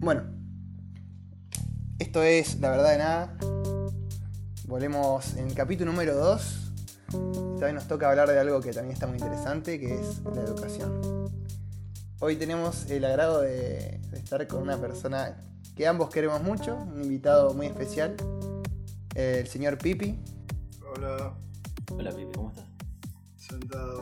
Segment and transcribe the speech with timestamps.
[0.00, 0.22] Bueno,
[1.98, 3.36] esto es La Verdad de Nada.
[4.66, 6.72] Volvemos en el capítulo número 2.
[7.52, 10.40] Esta vez nos toca hablar de algo que también está muy interesante, que es la
[10.40, 11.30] educación.
[12.18, 15.38] Hoy tenemos el agrado de, de estar con una persona
[15.76, 18.16] que ambos queremos mucho, un invitado muy especial,
[19.14, 20.18] el señor Pipi.
[20.96, 21.34] Hola,
[21.92, 22.64] Hola Pipi, ¿cómo estás?
[23.36, 23.99] sentado.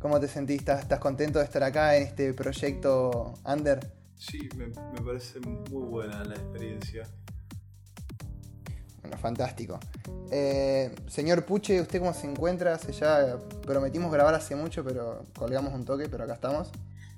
[0.00, 0.60] ¿Cómo te sentís?
[0.60, 3.92] ¿Estás, estás contento de estar acá en este proyecto Under?
[4.16, 7.06] Sí, me, me parece muy buena la experiencia.
[9.02, 9.78] Bueno, fantástico.
[10.30, 12.74] Eh, señor Puche, ¿usted cómo se encuentra?
[12.74, 16.70] Hace ya prometimos grabar hace mucho, pero colgamos un toque, pero acá estamos.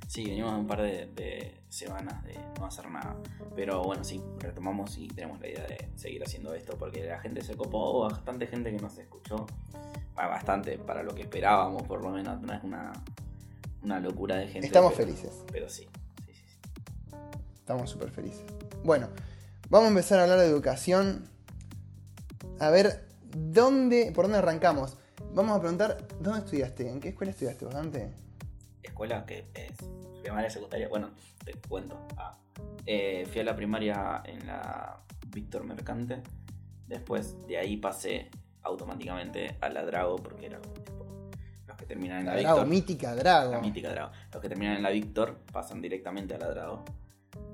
[0.08, 3.16] Sí, venimos un par de, de semanas de no hacer nada.
[3.54, 7.42] Pero bueno, sí, retomamos y tenemos la idea de seguir haciendo esto porque la gente
[7.42, 9.46] se copó, bastante gente que nos escuchó.
[10.14, 12.40] Bastante, para lo que esperábamos, por lo menos.
[12.40, 12.92] No es una,
[13.82, 14.66] una locura de gente.
[14.66, 15.42] Estamos pero- felices.
[15.50, 15.88] Pero sí,
[16.26, 17.16] sí, sí, sí.
[17.54, 18.44] Estamos súper felices.
[18.84, 19.08] Bueno,
[19.68, 21.28] vamos a empezar a hablar de educación.
[22.60, 24.96] A ver, ¿dónde, ¿por dónde arrancamos?
[25.34, 26.88] Vamos a preguntar, ¿dónde estudiaste?
[26.90, 28.12] ¿En qué escuela estudiaste vos, Dante?
[28.82, 29.72] Escuela que es
[30.22, 30.88] primaria, secundaria.
[30.88, 31.10] Bueno,
[31.44, 31.98] te cuento.
[32.16, 32.36] Ah,
[32.84, 36.22] eh, fui a la primaria en la Víctor Mercante.
[36.86, 38.30] Después de ahí pasé
[38.62, 41.06] automáticamente a la Drago porque era tipo,
[41.66, 42.68] los que terminan en la, La Drago, Víctor.
[42.68, 43.52] mítica Drago.
[43.52, 44.12] La mítica Drago.
[44.32, 46.84] Los que terminan en la Víctor pasan directamente a la Drago.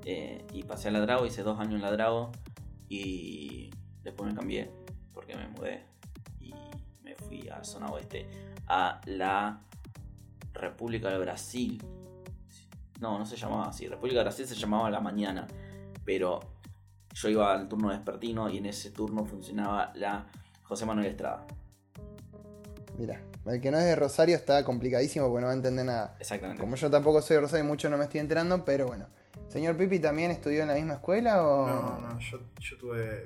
[0.05, 2.31] Eh, y pasé a la Drago, hice dos años en la Drago
[2.87, 3.69] y
[4.03, 4.71] después me cambié
[5.13, 5.85] porque me mudé
[6.39, 6.53] y
[7.03, 8.27] me fui a zona oeste,
[8.67, 9.61] a la
[10.53, 11.81] República del Brasil.
[12.99, 13.87] No, no se llamaba así.
[13.87, 15.47] República del Brasil se llamaba la mañana,
[16.03, 16.39] pero
[17.13, 20.25] yo iba al turno vespertino y en ese turno funcionaba la
[20.69, 21.47] José Manuel Estrada.
[22.95, 26.15] Mira, el que no es de Rosario está complicadísimo porque no va a entender nada.
[26.19, 26.61] Exactamente.
[26.61, 29.07] Como yo tampoco soy de Rosario, mucho no me estoy enterando, pero bueno.
[29.47, 31.67] ¿Señor Pipi también estudió en la misma escuela o...?
[31.67, 33.23] No, no, yo, yo tuve.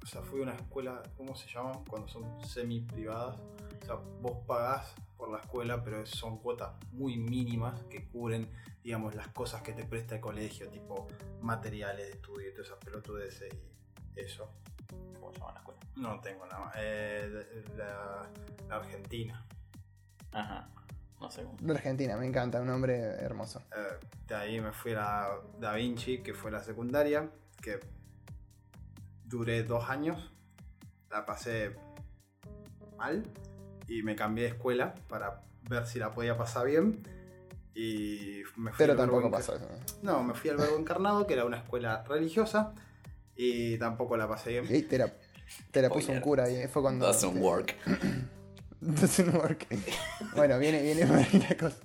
[0.00, 1.82] O sea, fui a una escuela, ¿cómo se llama?
[1.90, 3.36] Cuando son semi privadas.
[3.82, 8.48] O sea, vos pagás por la escuela, pero son cuotas muy mínimas que cubren,
[8.84, 11.08] digamos, las cosas que te presta el colegio, tipo
[11.40, 14.48] materiales de estudio y todas esas pelotudeces y eso.
[15.20, 15.80] ¿Cómo se llama la escuela?
[15.96, 16.74] No tengo nada más.
[16.78, 18.28] Eh, de- la,
[18.68, 19.44] la Argentina.
[20.32, 20.68] Ajá.
[21.20, 21.56] No sé cómo.
[21.60, 23.62] De Argentina, me encanta, un hombre hermoso.
[23.74, 27.30] Eh, de ahí me fui a la Da Vinci, que fue la secundaria,
[27.62, 27.80] que
[29.24, 30.32] duré dos años,
[31.10, 31.76] la pasé
[32.98, 33.22] mal
[33.88, 37.02] y me cambié de escuela para ver si la podía pasar bien.
[37.74, 39.68] Y me fui Pero al tampoco pasó eso.
[40.02, 42.74] No, me fui al Verbo Encarnado, que era una escuela religiosa,
[43.36, 44.66] y tampoco la pasé bien.
[44.74, 45.12] Y te la,
[45.70, 47.06] te la puso un cura y fue cuando...
[47.06, 47.74] Doesn't work.
[48.80, 49.66] Doesn't work.
[50.34, 51.76] bueno, viene, viene por ahí la cosa.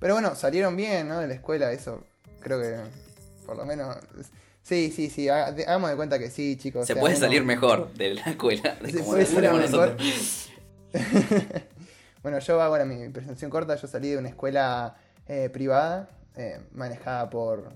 [0.00, 1.20] Pero bueno, salieron bien, ¿no?
[1.20, 2.04] De la escuela, eso.
[2.40, 2.76] Creo que
[3.46, 3.96] por lo menos.
[4.62, 5.28] Sí, sí, sí.
[5.28, 6.82] ha- de- Hagamos de cuenta que sí, chicos.
[6.82, 8.76] o Se sea, puede uno- salir mejor de la escuela.
[8.82, 9.60] De Se como puede salir mejor.
[9.70, 10.50] nosotros.
[12.22, 13.76] bueno, yo hago ahora mi presentación corta.
[13.76, 14.96] Yo salí de una escuela
[15.28, 17.72] eh, privada, eh, manejada por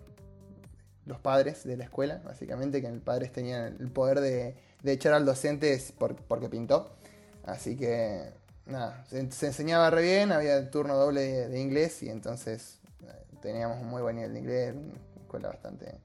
[1.06, 5.12] los padres de la escuela, básicamente, que los padres tenían el poder de, de echar
[5.14, 6.96] al docente por- porque pintó.
[7.44, 8.32] Así que,
[8.66, 13.38] nada, se, se enseñaba re bien, había turno doble de, de inglés y entonces eh,
[13.40, 16.00] teníamos un muy buen nivel de inglés, una escuela bastante...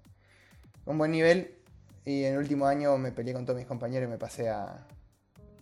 [0.85, 1.55] Un buen nivel
[2.05, 4.87] y en el último año me peleé con todos mis compañeros y me pasé a,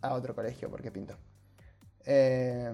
[0.02, 1.16] a otro colegio porque pintó.
[2.06, 2.72] Eh,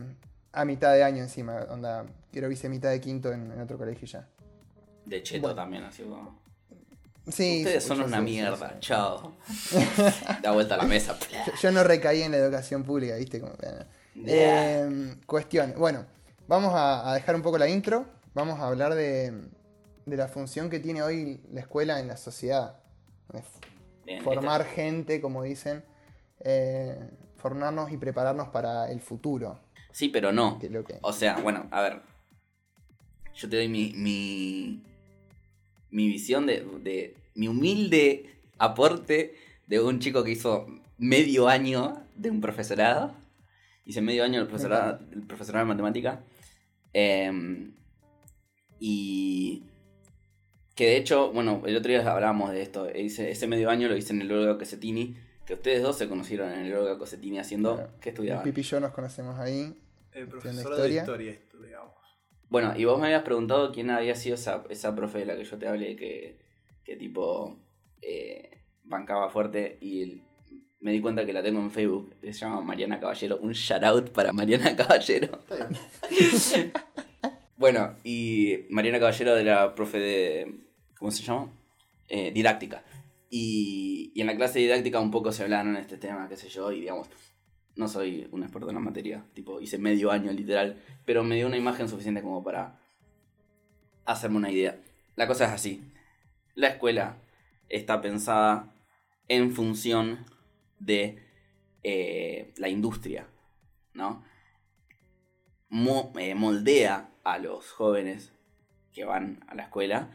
[0.53, 4.07] a mitad de año encima, onda, quiero hice mitad de quinto en, en otro colegio
[4.07, 4.27] ya.
[5.05, 5.55] De cheto Bueno.
[5.55, 6.39] también, así como.
[7.27, 9.35] Sí, Ustedes son una mierda, chao.
[10.43, 11.17] da vuelta a la mesa.
[11.47, 13.39] Yo, yo no recaí en la educación pública, ¿viste?
[13.39, 13.85] Como, eh,
[14.27, 15.73] eh, cuestión.
[15.77, 16.05] Bueno,
[16.47, 18.05] vamos a, a dejar un poco la intro.
[18.35, 19.49] Vamos a hablar de,
[20.05, 22.79] de la función que tiene hoy la escuela en la sociedad.
[24.05, 25.83] Bien, formar gente, como dicen.
[26.41, 26.99] eh,
[27.37, 29.59] formarnos y prepararnos para el futuro.
[29.91, 30.59] Sí, pero no.
[30.59, 30.99] Que que...
[31.01, 32.01] O sea, bueno, a ver.
[33.33, 33.93] Yo te doy mi.
[33.95, 34.83] mi,
[35.91, 37.15] mi visión de, de.
[37.35, 39.35] mi humilde aporte
[39.67, 40.67] de un chico que hizo
[40.97, 43.13] medio año de un profesorado.
[43.85, 46.23] Hice medio año del profesorado, del profesorado de matemática.
[46.93, 47.75] Em,
[48.79, 49.63] y.
[50.75, 52.89] Que de hecho, bueno, el otro día hablábamos de esto.
[52.93, 55.15] Hice, ese medio año lo hice en el Olga Cosetini.
[55.45, 57.75] Que ustedes dos se conocieron en el Olga Cosetini haciendo.
[57.75, 57.91] Claro.
[58.01, 58.43] ¿Qué El estudiaban?
[58.43, 59.73] Pipi y yo nos conocemos ahí.
[60.11, 60.87] El de profesor historia.
[60.87, 61.93] de historia estudiamos.
[62.49, 65.43] Bueno, y vos me habías preguntado quién había sido esa, esa profe de la que
[65.43, 66.37] yo te hablé, que,
[66.83, 67.57] que tipo
[68.01, 68.51] eh,
[68.83, 70.21] bancaba fuerte y el-
[70.79, 73.37] me di cuenta que la tengo en Facebook, que se llama Mariana Caballero.
[73.41, 75.39] Un shout out para Mariana Caballero.
[77.57, 80.55] Bueno, y Mariana Caballero de la profe de.
[80.99, 81.51] ¿Cómo se llama?
[82.09, 82.83] Eh, didáctica.
[83.29, 86.35] Y, y en la clase de didáctica un poco se hablaron de este tema, qué
[86.37, 87.07] sé yo, y digamos,
[87.75, 91.47] no soy un experto en la materia, tipo, hice medio año literal, pero me dio
[91.47, 92.79] una imagen suficiente como para
[94.05, 94.79] hacerme una idea.
[95.15, 95.91] La cosa es así,
[96.55, 97.17] la escuela
[97.69, 98.73] está pensada
[99.27, 100.25] en función
[100.79, 101.23] de
[101.83, 103.27] eh, la industria,
[103.93, 104.23] ¿no?
[106.17, 108.31] Eh, moldea a los jóvenes
[108.93, 110.09] que van a la escuela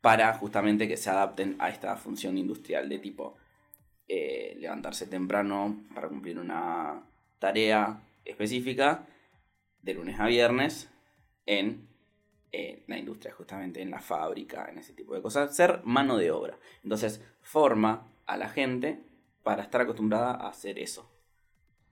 [0.00, 3.36] para justamente que se adapten a esta función industrial de tipo
[4.08, 7.02] eh, levantarse temprano para cumplir una
[7.38, 9.06] tarea específica
[9.82, 10.90] de lunes a viernes
[11.46, 11.88] en
[12.52, 15.54] eh, la industria, justamente en la fábrica, en ese tipo de cosas.
[15.54, 16.58] Ser mano de obra.
[16.82, 19.00] Entonces forma a la gente
[19.42, 21.10] para estar acostumbrada a hacer eso.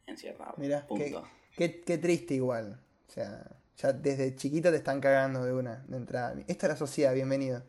[0.06, 1.24] En cierta Mirá, punto.
[1.56, 2.80] qué, qué, qué triste igual.
[3.08, 3.44] O sea,
[3.76, 6.34] ya desde chiquito te están cagando de una, de entrada.
[6.46, 7.62] Esta es la sociedad, bienvenido.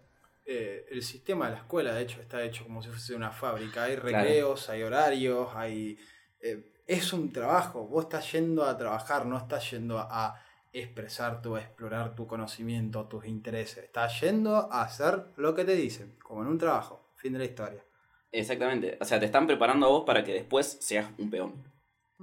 [0.46, 3.84] Eh, el sistema de la escuela, de hecho, está hecho como si fuese una fábrica.
[3.84, 5.98] Hay recreos, hay horarios, hay...
[6.42, 7.88] eh, es un trabajo.
[7.88, 10.36] Vos estás yendo a trabajar, no estás yendo a
[10.74, 13.86] expresar tu, a explorar tu conocimiento, tus intereses.
[13.86, 17.08] Estás yendo a hacer lo que te dicen, como en un trabajo.
[17.16, 17.84] Fin de la historia.
[18.32, 18.98] Exactamente.
[19.00, 21.64] O sea, te están preparando a vos para que después seas un peón.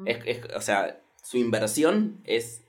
[0.05, 2.65] Es, es- o sea, su inversión es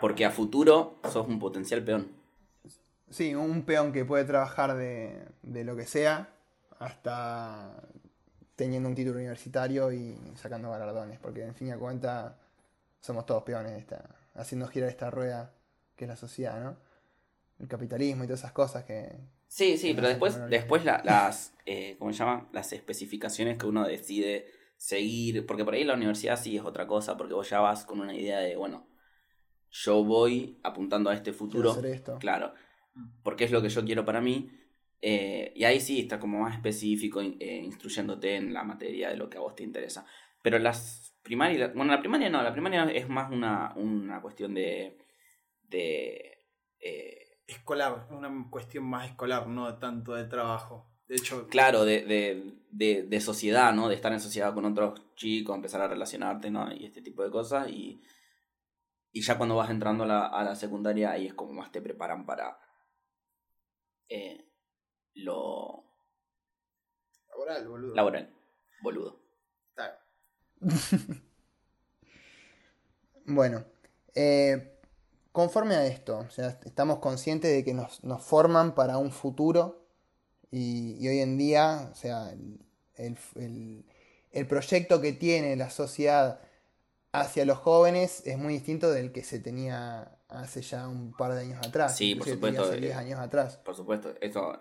[0.00, 2.10] porque a futuro sos un potencial peón.
[3.10, 6.28] Sí, un peón que puede trabajar de, de lo que sea
[6.78, 7.72] hasta
[8.56, 12.38] teniendo un título universitario y sacando galardones, porque en fin y a cuenta
[13.00, 14.04] somos todos peones, esta,
[14.34, 15.52] haciendo girar esta rueda
[15.96, 16.76] que es la sociedad, ¿no?
[17.58, 19.16] El capitalismo y todas esas cosas que...
[19.48, 22.48] Sí, sí, pero después, después la- las, eh, ¿cómo se llama?
[22.52, 24.46] Las especificaciones que uno decide
[24.76, 28.00] seguir, porque por ahí la universidad sí es otra cosa, porque vos ya vas con
[28.00, 28.86] una idea de, bueno,
[29.70, 32.18] yo voy apuntando a este futuro, hacer esto.
[32.18, 32.54] claro,
[33.22, 34.50] porque es lo que yo quiero para mí,
[35.02, 39.28] eh, y ahí sí está como más específico, eh, instruyéndote en la materia de lo
[39.28, 40.04] que a vos te interesa.
[40.42, 44.98] Pero las primarias, bueno, la primaria no, la primaria es más una, una cuestión de...
[45.68, 46.38] de
[46.80, 50.88] eh, Escolar, una cuestión más escolar, no tanto de trabajo.
[51.08, 53.88] De hecho, Claro, de, de, de, de sociedad, ¿no?
[53.88, 56.72] De estar en sociedad con otros chicos, empezar a relacionarte, ¿no?
[56.72, 57.68] Y este tipo de cosas.
[57.68, 58.00] Y,
[59.10, 61.82] y ya cuando vas entrando a la, a la secundaria, ahí es como más te
[61.82, 62.56] preparan para
[64.10, 64.44] eh,
[65.14, 65.84] lo
[67.30, 67.94] laboral, boludo.
[67.94, 68.34] laboral,
[68.82, 69.20] boludo.
[69.70, 69.98] Está-
[73.26, 73.64] Bueno,
[74.14, 74.78] eh,
[75.32, 79.86] conforme a esto, o sea, estamos conscientes de que nos, nos forman para un futuro
[80.50, 82.58] y, y hoy en día, o sea, el,
[83.36, 83.84] el-
[84.32, 86.40] el proyecto que tiene la sociedad
[87.12, 91.40] hacia los jóvenes es muy distinto del que se tenía hace ya un par de
[91.40, 91.96] años atrás.
[91.96, 93.56] Sí, por supuesto, Hace eh, 10 años atrás.
[93.58, 94.58] Por supuesto, eso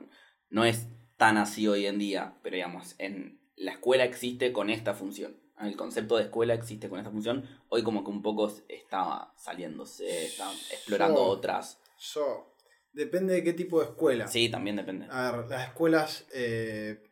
[0.50, 0.88] no es
[1.18, 5.38] tan así hoy en día, pero digamos, en la escuela existe con esta función.
[5.60, 7.44] El concepto de escuela existe con esta función.
[7.68, 11.80] Hoy como que un poco está saliéndose, está explorando Yo- otras.
[12.00, 12.56] Yo,
[12.94, 14.27] depende de qué tipo de escuela.
[14.27, 15.07] Sí, también depende.
[15.10, 17.04] A ver, las escuelas eh,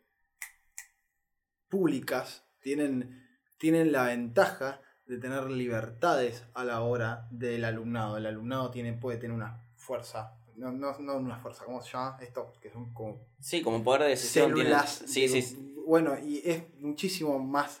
[1.68, 8.18] públicas tienen, tienen la ventaja de tener libertades a la hora del alumnado.
[8.18, 12.18] El alumnado tiene, puede tener una fuerza, no, no, no una fuerza, ¿cómo se llama?
[12.20, 15.02] Esto, que son como Sí, como poder de decisión células.
[15.06, 15.74] Sí, sí.
[15.86, 17.80] Bueno, y es muchísimo más,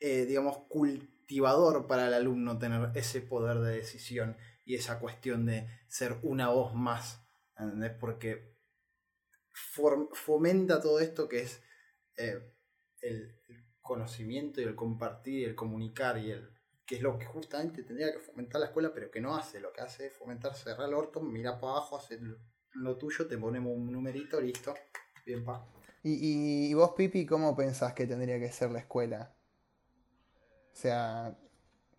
[0.00, 5.68] eh, digamos, cultivador para el alumno tener ese poder de decisión y esa cuestión de
[5.86, 7.24] ser una voz más.
[7.56, 7.92] ¿entendés?
[7.92, 8.52] Porque
[10.12, 11.62] fomenta todo esto que es
[12.16, 12.40] eh,
[13.00, 13.40] el
[13.80, 16.53] conocimiento y el compartir y el comunicar y el
[16.86, 19.60] que es lo que justamente tendría que fomentar la escuela, pero que no hace.
[19.60, 22.20] Lo que hace es fomentar, cerrar el orto, mira para abajo, hacer
[22.72, 24.74] lo, tuyo, te ponemos un numerito, listo.
[25.24, 25.66] Bien, pa.
[26.02, 29.34] ¿Y, y, y vos, Pipi, cómo pensás que tendría que ser la escuela?
[30.72, 31.38] O sea,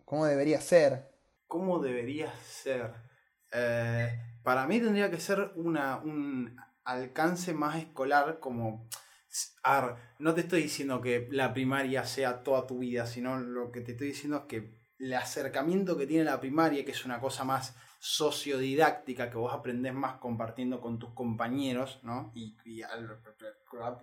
[0.04, 1.10] ¿cómo debería ser?
[1.48, 2.92] ¿Cómo debería ser?
[3.52, 8.88] Eh, para mí tendría que ser una, un alcance más escolar como...
[10.18, 13.92] No te estoy diciendo que la primaria sea toda tu vida, sino lo que te
[13.92, 17.76] estoy diciendo es que el acercamiento que tiene la primaria, que es una cosa más
[17.98, 22.32] sociodidáctica, que vos aprendés más compartiendo con tus compañeros, ¿no?
[22.34, 22.82] Y, y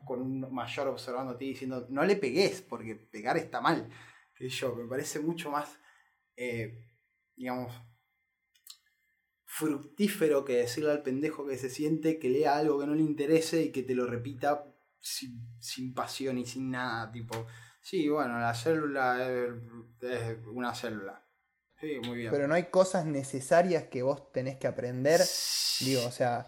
[0.06, 3.90] con un mayor observando a ti diciendo, no le pegues, porque pegar está mal.
[4.36, 5.80] Que yo, me parece mucho más,
[6.36, 6.86] eh,
[7.36, 7.74] digamos,
[9.46, 13.62] fructífero que decirle al pendejo que se siente que lea algo que no le interese
[13.63, 14.73] y que te lo repita
[15.04, 17.46] sin, sin pasión y sin nada, tipo,
[17.82, 19.50] sí, bueno, la célula es,
[20.02, 21.20] es una célula.
[21.80, 22.32] Sí, muy bien.
[22.32, 25.20] pero no hay cosas necesarias que vos tenés que aprender.
[25.82, 26.48] Digo, o sea,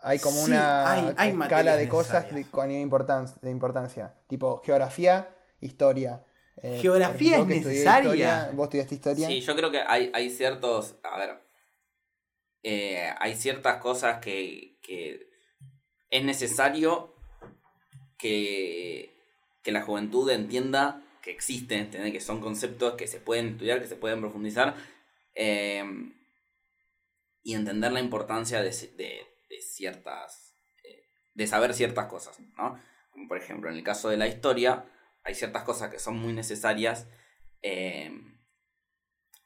[0.00, 4.12] hay como Sí, una hay- hay escala de cosas de, con importan- de importancia.
[4.26, 5.28] Tipo geografía,
[5.60, 6.24] historia.
[6.56, 8.00] Eh, ¿Geografía es necesaria?
[8.10, 9.28] historia, vos estudiaste historia.
[9.28, 10.96] Sí, yo creo que hay, hay ciertos.
[11.04, 11.40] A ver.
[12.64, 15.28] eh, hay ciertas cosas que, que
[16.10, 17.14] es necesario
[18.22, 19.12] que,
[19.64, 23.88] que la juventud entienda que existen, entender que son conceptos que se pueden estudiar, que
[23.88, 24.74] se pueden profundizar.
[25.34, 25.84] eh,
[27.44, 30.54] y entender la importancia de, ci- de- de ciertas.
[30.84, 31.02] eh,
[31.34, 32.78] de saber ciertas cosas, ¿no?
[33.10, 34.84] Como por ejemplo, en el caso de la historia,
[35.24, 37.08] hay ciertas cosas que son muy necesarias.
[37.62, 38.10] eh,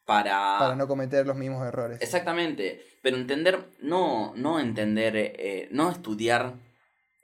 [0.04, 2.00] para, Para no cometer los mismos errores.
[2.00, 6.54] Exactamente, pero entender, no, no entender, no estudiar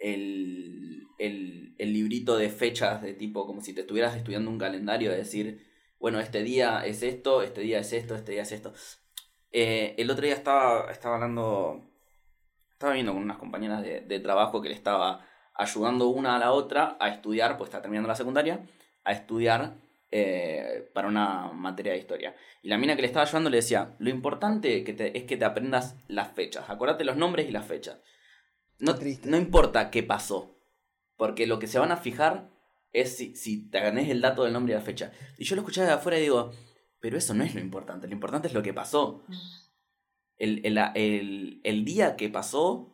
[0.00, 5.10] el, el, el librito de fechas de tipo como si te estuvieras estudiando un calendario,
[5.10, 5.66] de decir,
[5.98, 8.72] bueno, este día es esto, este día es esto, este día es esto.
[9.52, 11.90] Eh, el otro día estaba, estaba hablando,
[12.72, 16.52] estaba viendo con unas compañeras de, de trabajo que le estaba ayudando una a la
[16.52, 18.60] otra a estudiar, pues está terminando la secundaria,
[19.04, 19.74] a estudiar
[20.10, 22.34] eh, para una materia de historia.
[22.62, 25.36] Y la mina que le estaba ayudando le decía, lo importante que te- es que
[25.36, 26.68] te aprendas las fechas.
[26.68, 27.98] Acordate los nombres y las fechas.
[28.78, 30.56] No, no importa qué pasó.
[31.22, 32.50] Porque lo que se van a fijar
[32.92, 35.12] es si, si te ganés el dato del nombre y la fecha.
[35.38, 36.50] Y yo lo escuchaba de afuera y digo,
[36.98, 38.08] pero eso no es lo importante.
[38.08, 39.22] Lo importante es lo que pasó.
[40.36, 42.92] El, el, el- el día que pasó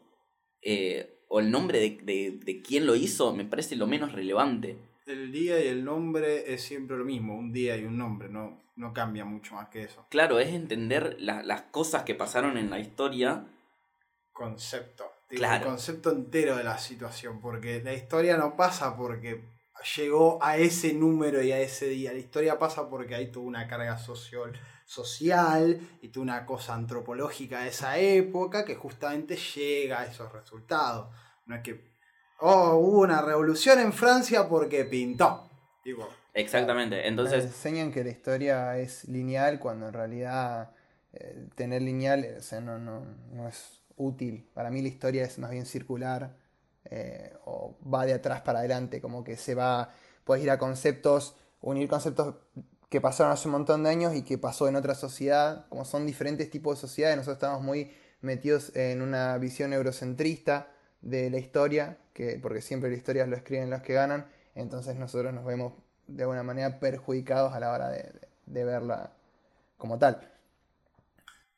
[0.60, 4.76] eh, o el nombre de, de, de quién lo hizo me parece lo menos relevante.
[5.06, 8.60] El día y el nombre es siempre lo mismo, un día y un nombre, no,
[8.76, 10.04] no cambia mucho más que eso.
[10.10, 13.46] Claro, es entender la- las cosas que pasaron en la historia
[14.32, 15.04] Concepto.
[15.28, 15.64] Claro.
[15.64, 19.44] El concepto entero de la situación, porque la historia no pasa porque
[19.96, 22.12] llegó a ese número y a ese día.
[22.12, 24.52] La historia pasa porque hay toda una carga social,
[24.86, 31.14] social y toda una cosa antropológica de esa época que justamente llega a esos resultados.
[31.46, 31.92] No es que,
[32.40, 35.48] oh, hubo una revolución en Francia porque pintó.
[35.84, 36.08] Digo,
[36.38, 36.96] Exactamente.
[36.96, 40.70] Nos Entonces, enseñan que la historia es lineal cuando en realidad
[41.12, 44.48] eh, tener lineal o sea, no, no, no es útil.
[44.54, 46.36] Para mí la historia es más bien circular
[46.84, 49.92] eh, o va de atrás para adelante, como que se va,
[50.24, 52.36] puedes ir a conceptos, unir conceptos
[52.88, 56.06] que pasaron hace un montón de años y que pasó en otra sociedad, como son
[56.06, 60.68] diferentes tipos de sociedades, nosotros estamos muy metidos en una visión eurocentrista
[61.02, 65.32] de la historia, que, porque siempre la historia lo escriben los que ganan, entonces nosotros
[65.32, 65.74] nos vemos
[66.06, 69.12] de alguna manera perjudicados a la hora de, verla
[69.76, 70.32] como tal.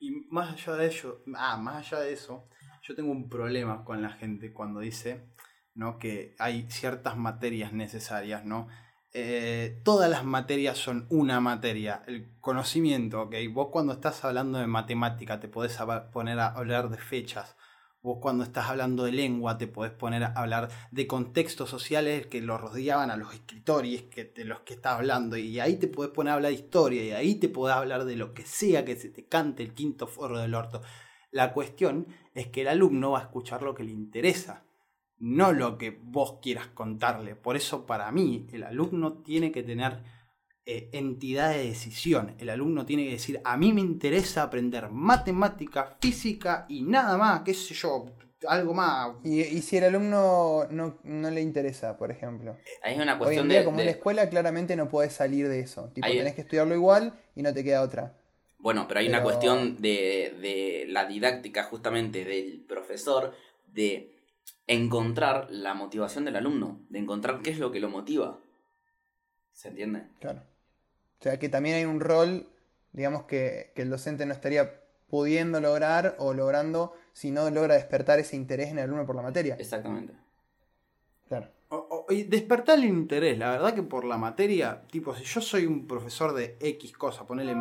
[0.00, 2.48] Y más allá de ello, ah, más allá de eso,
[2.82, 5.28] yo tengo un problema con la gente cuando dice
[5.74, 5.98] ¿no?
[5.98, 8.68] que hay ciertas materias necesarias, ¿no?
[9.12, 12.02] Eh, todas las materias son una materia.
[12.06, 13.34] El conocimiento, ¿ok?
[13.52, 15.76] Vos cuando estás hablando de matemática te podés
[16.12, 17.56] poner a hablar de fechas.
[18.02, 22.40] Vos cuando estás hablando de lengua te podés poner a hablar de contextos sociales que
[22.40, 25.36] los rodeaban a los escritores que, de los que estás hablando.
[25.36, 28.16] Y ahí te podés poner a hablar de historia y ahí te podés hablar de
[28.16, 30.80] lo que sea que se te cante el quinto forro del orto.
[31.30, 34.64] La cuestión es que el alumno va a escuchar lo que le interesa,
[35.18, 37.36] no lo que vos quieras contarle.
[37.36, 40.02] Por eso para mí el alumno tiene que tener
[40.72, 42.34] eh, entidad de decisión.
[42.38, 47.42] El alumno tiene que decir, a mí me interesa aprender matemática, física y nada más,
[47.42, 48.06] qué sé yo,
[48.48, 49.16] algo más.
[49.24, 52.56] Y, y si el alumno no, no le interesa, por ejemplo.
[52.82, 55.12] ahí es una Hoy cuestión en día, de, como en la escuela, claramente no puedes
[55.12, 55.90] salir de eso.
[55.94, 58.16] Tipo, Ahí- tenés que estudiarlo igual y no te queda otra.
[58.58, 63.34] Bueno, pero hay una cuestión de, de la didáctica justamente del profesor
[63.66, 64.14] de
[64.66, 68.38] encontrar la motivación del alumno, de encontrar qué es lo que lo motiva.
[69.52, 70.04] ¿Se entiende?
[70.20, 70.42] Claro.
[71.20, 72.48] O sea que también hay un rol,
[72.92, 78.18] digamos, que, que el docente no estaría pudiendo lograr o logrando si no logra despertar
[78.18, 79.56] ese interés en el alumno por la materia.
[79.58, 80.14] Exactamente.
[81.28, 81.48] Claro.
[81.68, 85.40] O- o- y despertar el interés, la verdad que por la materia, tipo, si yo
[85.40, 87.54] soy un profesor de X cosa, ponele.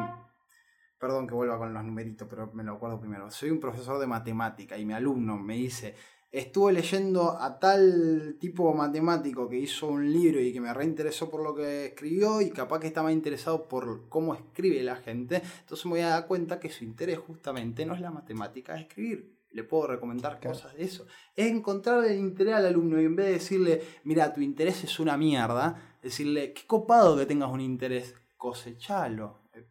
[0.97, 3.29] Perdón que vuelva con los numeritos, pero me lo acuerdo primero.
[3.31, 5.95] Soy un profesor de matemática y mi alumno me dice,
[6.31, 11.41] estuve leyendo a tal tipo matemático que hizo un libro y que me reinteresó por
[11.43, 15.91] lo que escribió y capaz que estaba interesado por cómo escribe la gente, entonces me
[15.91, 19.35] voy a dar cuenta que su interés justamente no es la matemática, es escribir.
[19.51, 20.55] Le puedo recomendar Claro.
[20.55, 21.07] cosas de eso.
[21.35, 24.99] Es encontrar el interés al alumno y en vez de decirle, mira, tu interés es
[24.99, 29.65] una mierda, decirle, qué copado que tengas un interés, cosechalo, eh,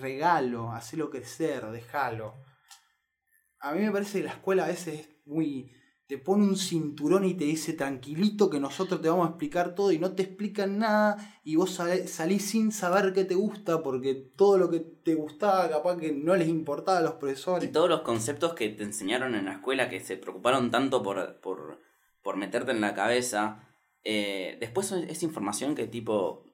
[0.00, 2.34] regalo, hacelo crecer, déjalo.
[3.60, 5.70] A mí me parece que la escuela a veces es muy
[6.06, 9.90] te pone un cinturón y te dice tranquilito que nosotros te vamos a explicar todo
[9.90, 14.14] y no te explican nada y vos sal- salís sin saber qué te gusta porque
[14.14, 17.72] todo lo que te gustaba capaz que no les importaba a los Y profesores.
[17.72, 21.80] todos los conceptos que te enseñaron en la escuela, que se preocuparon tanto por, por,
[22.22, 23.68] por meterte en la cabeza,
[24.04, 26.44] eh, después es información que tipo,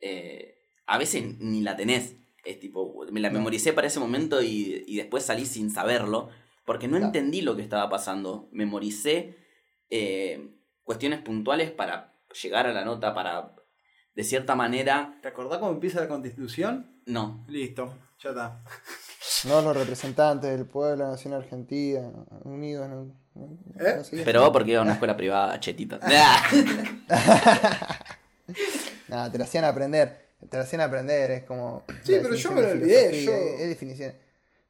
[0.00, 2.16] eh, a veces ni la tenés.
[2.44, 6.28] Es tipo, me la memoricé para ese momento y, y después salí sin saberlo,
[6.66, 7.06] porque no Claro.
[7.06, 8.50] entendí lo que estaba pasando.
[8.52, 9.38] Memoricé
[9.88, 10.50] eh,
[10.84, 13.54] cuestiones puntuales para llegar a la nota, para,
[14.14, 17.00] de cierta manera, ¿Te acordás cómo empieza la constitución?
[17.06, 17.44] no.
[17.48, 18.62] Listo, ya está.
[19.48, 22.10] No los representantes del pueblo, la nación argentina,
[22.44, 22.88] unidos.
[22.88, 23.04] No,
[23.34, 23.94] no- ¿Eh?
[23.98, 24.22] no sé qué.
[24.24, 25.98] Pero vos porque iba a una escuela privada, chetito.
[29.08, 30.26] Nada, te lo hacían aprender.
[30.50, 31.84] Te lo hacían aprender, es como.
[32.04, 34.12] Sí, pero yo me lo olvidé, filosofía, yo- Es, es definición.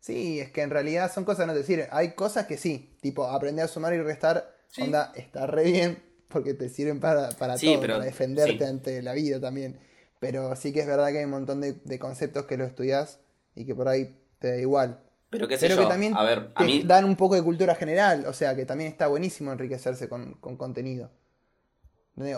[0.06, 1.88] Sí, es que en realidad son cosas que no te sirven.
[1.90, 4.82] Hay cosas que sí, tipo aprender a sumar y restar, Sí.
[4.82, 8.64] onda, está re bien, porque te sirven para, para Sí, todo, pero- para defenderte sí.
[8.64, 9.80] ante la vida también.
[10.20, 13.18] Pero sí que es verdad que hay un montón de, de conceptos que lo estudias
[13.56, 15.00] y que por ahí te da igual.
[15.28, 16.82] Pero qué sé Pero yo, que también a ver, a te mí...
[16.84, 20.56] dan un poco de cultura general, o sea que también está buenísimo enriquecerse con, con
[20.56, 21.10] contenido.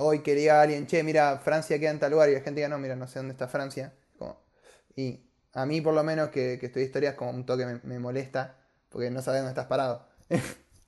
[0.00, 2.78] Hoy quería alguien, che, mira, Francia queda en tal lugar, y la gente diga, no,
[2.78, 3.92] mira, no sé dónde está Francia.
[4.18, 4.40] Como-
[4.96, 7.80] y a mí, por lo menos, que, que estudié historia, es como un toque me,
[7.82, 8.56] me molesta,
[8.88, 10.40] porque no sabes dónde estás parado, de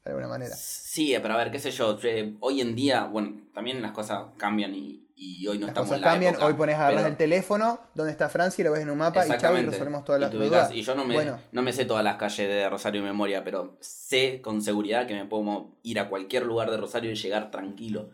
[0.07, 0.55] alguna manera.
[0.57, 4.27] Sí, pero a ver, qué sé yo, eh, hoy en día, bueno, también las cosas
[4.37, 6.79] cambian y, y hoy no Las estamos cosas en la cambian, época, hoy pones a
[6.79, 9.57] agarrar pero- el teléfono, dónde está Francia, y lo ves en un mapa, y chau,
[9.57, 10.73] y resolvemos todas las Y dudas.
[10.73, 13.45] Y yo no me, Bueno, no me sé todas las calles de Rosario de memoria,
[13.45, 17.51] pero sé con seguridad que me puedo ir a cualquier lugar de Rosario y llegar
[17.51, 18.11] tranquilo.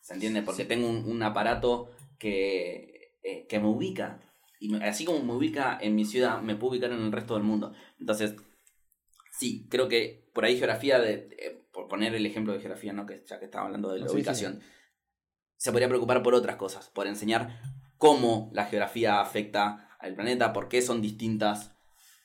[0.00, 0.42] ¿Se entiende?
[0.42, 4.18] Porque tengo un, un aparato que, eh, que me ubica.
[4.62, 7.34] Y me- así como me ubica en mi ciudad, me puedo ubicar en el resto
[7.34, 7.72] del mundo.
[7.98, 8.36] Entonces,
[9.32, 13.06] sí, creo que por ahí geografía, de, eh, por poner el ejemplo de geografía, ¿no?
[13.06, 14.60] que ya que estaba hablando de la Sí, sí, ubicación,
[15.56, 17.60] se podría preocupar por otras cosas, por enseñar
[17.98, 21.72] cómo la geografía afecta al planeta, por qué son distintas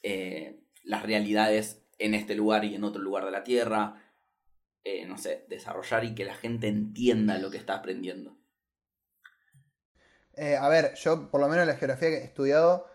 [0.03, 4.03] eh, las realidades en este lugar y en otro lugar de la Tierra.
[4.83, 8.36] Eh, no sé, desarrollar y que la gente entienda lo que está aprendiendo.
[10.37, 12.87] Eh, a ver, yo por lo menos la geografía que he estudiado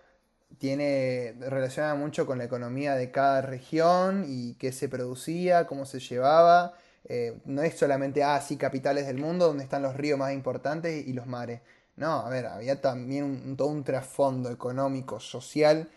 [0.58, 6.00] tiene relaciona mucho con la economía de cada región y qué se producía, cómo se
[6.00, 6.74] llevaba.
[7.06, 11.12] Eh, no es solamente, ah, capitales del mundo donde están los ríos más importantes y
[11.14, 11.62] los mares.
[11.96, 15.90] No, a ver, había también un- todo un trasfondo económico, social,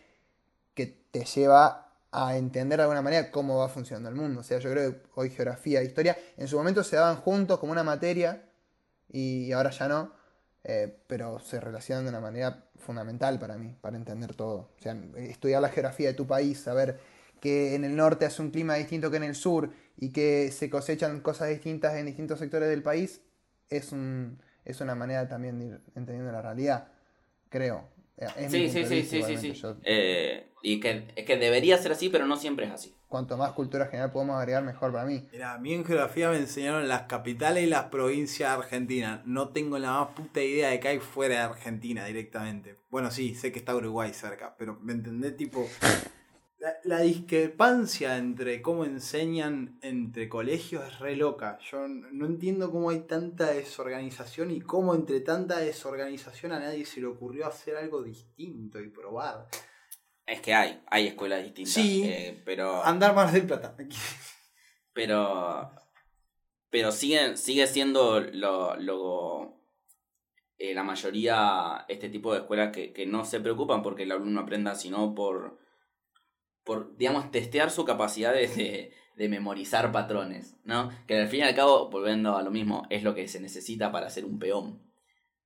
[0.73, 4.41] que te lleva a entender de alguna manera cómo va funcionando el mundo.
[4.41, 7.59] O sea, yo creo que hoy geografía e historia en su momento se daban juntos
[7.59, 8.43] como una materia
[9.09, 10.11] y ahora ya no,
[10.65, 14.69] eh, pero se relacionan de una manera fundamental para mí, para entender todo.
[14.77, 16.99] O sea, estudiar la geografía de tu país, saber
[17.39, 20.69] que en el norte hace un clima distinto que en el sur y que se
[20.69, 23.21] cosechan cosas distintas en distintos sectores del país,
[23.69, 26.87] es, un, es una manera también de ir entendiendo la realidad,
[27.49, 27.87] creo.
[28.17, 29.53] Eh, es Sí, sí, sí, sí, sí, sí.
[29.53, 32.94] Yo- Eh, y que, es que debería ser así, pero no siempre es así.
[33.15, 35.25] Cuanto más cultura general podemos agregar, mejor para mí.
[35.31, 39.21] Mira, a mí en geografía me enseñaron las capitales y las provincias de Argentina.
[39.25, 42.75] No tengo la más puta idea de que hay fuera de Argentina directamente.
[42.89, 45.37] Bueno, sí, sé que está Uruguay cerca, pero ¿me entendés?
[45.37, 45.65] Tipo,
[46.59, 51.57] la, la discrepancia entre cómo enseñan entre colegios es re loca.
[51.71, 56.99] Yo no entiendo cómo hay tanta desorganización y cómo entre tanta desorganización a nadie se
[56.99, 59.47] le ocurrió hacer algo distinto y probar.
[60.25, 61.73] Es que hay, hay escuelas distintas.
[61.73, 62.03] Sí.
[62.05, 62.83] eh, pero.
[62.83, 63.75] Andar más del plata.
[64.93, 65.71] Pero.
[66.69, 69.61] Pero sigue, sigue siendo lo, lo-
[70.57, 74.41] eh, la mayoría este tipo de escuelas que, que no se preocupan porque el alumno
[74.41, 75.59] aprenda, sino por,
[76.63, 80.89] por digamos, testear su capacidad de, de- de memorizar patrones, ¿no?
[81.07, 83.91] Que al fin y al cabo, volviendo a lo mismo, es lo que se necesita
[83.91, 84.81] para ser un peón.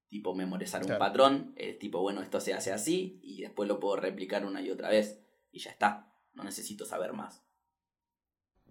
[0.09, 3.95] Tipo, memorizar un patrón, es tipo, bueno, esto se hace así y después lo puedo
[3.95, 5.19] replicar una y otra vez
[5.51, 6.11] y ya está.
[6.33, 7.43] No necesito saber más.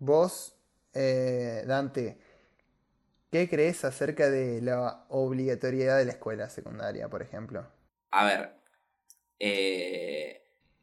[0.00, 0.56] Vos,
[0.94, 2.18] eh, Dante,
[3.30, 7.66] ¿qué crees acerca de la obligatoriedad de la escuela secundaria, por ejemplo?
[8.10, 8.54] A ver.
[9.38, 10.34] Eh,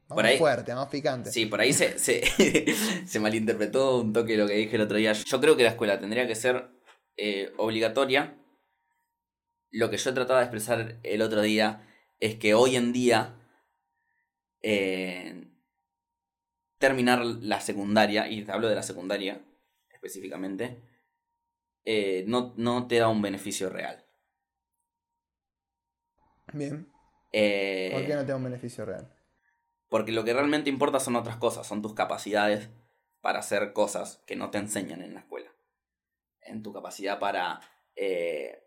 [0.08, 1.32] Vamos Por ahí- fuerte, vamos picante.
[1.32, 2.22] sí, por ahí se, se,
[3.08, 5.13] se malinterpretó un toque lo que dije el otro día.
[5.13, 6.70] Yo creo que la escuela tendría que ser
[7.18, 8.38] eh, obligatoria.
[9.71, 11.82] Lo que yo trataba de expresar el otro día
[12.19, 13.36] es que hoy en día
[14.62, 15.47] eh,
[16.78, 19.41] terminar la secundaria, y hablo de la secundaria
[19.89, 20.82] específicamente,
[21.84, 24.06] eh, no, no te da un beneficio real.
[26.54, 26.91] Bien.
[27.32, 29.13] Eh, ¿Por qué no te da un beneficio real?
[29.89, 32.69] Porque lo que realmente importa son otras cosas, son tus capacidades
[33.21, 35.51] para hacer cosas que no te enseñan en la escuela.
[36.41, 37.60] en tu capacidad para
[37.95, 38.64] eh,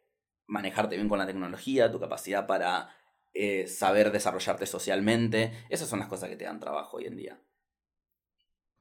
[0.48, 2.88] manejarte bien con la tecnología, tu capacidad para
[3.34, 5.52] eh, saber desarrollarte socialmente.
[5.68, 7.40] Esas son las cosas que te dan trabajo hoy en día.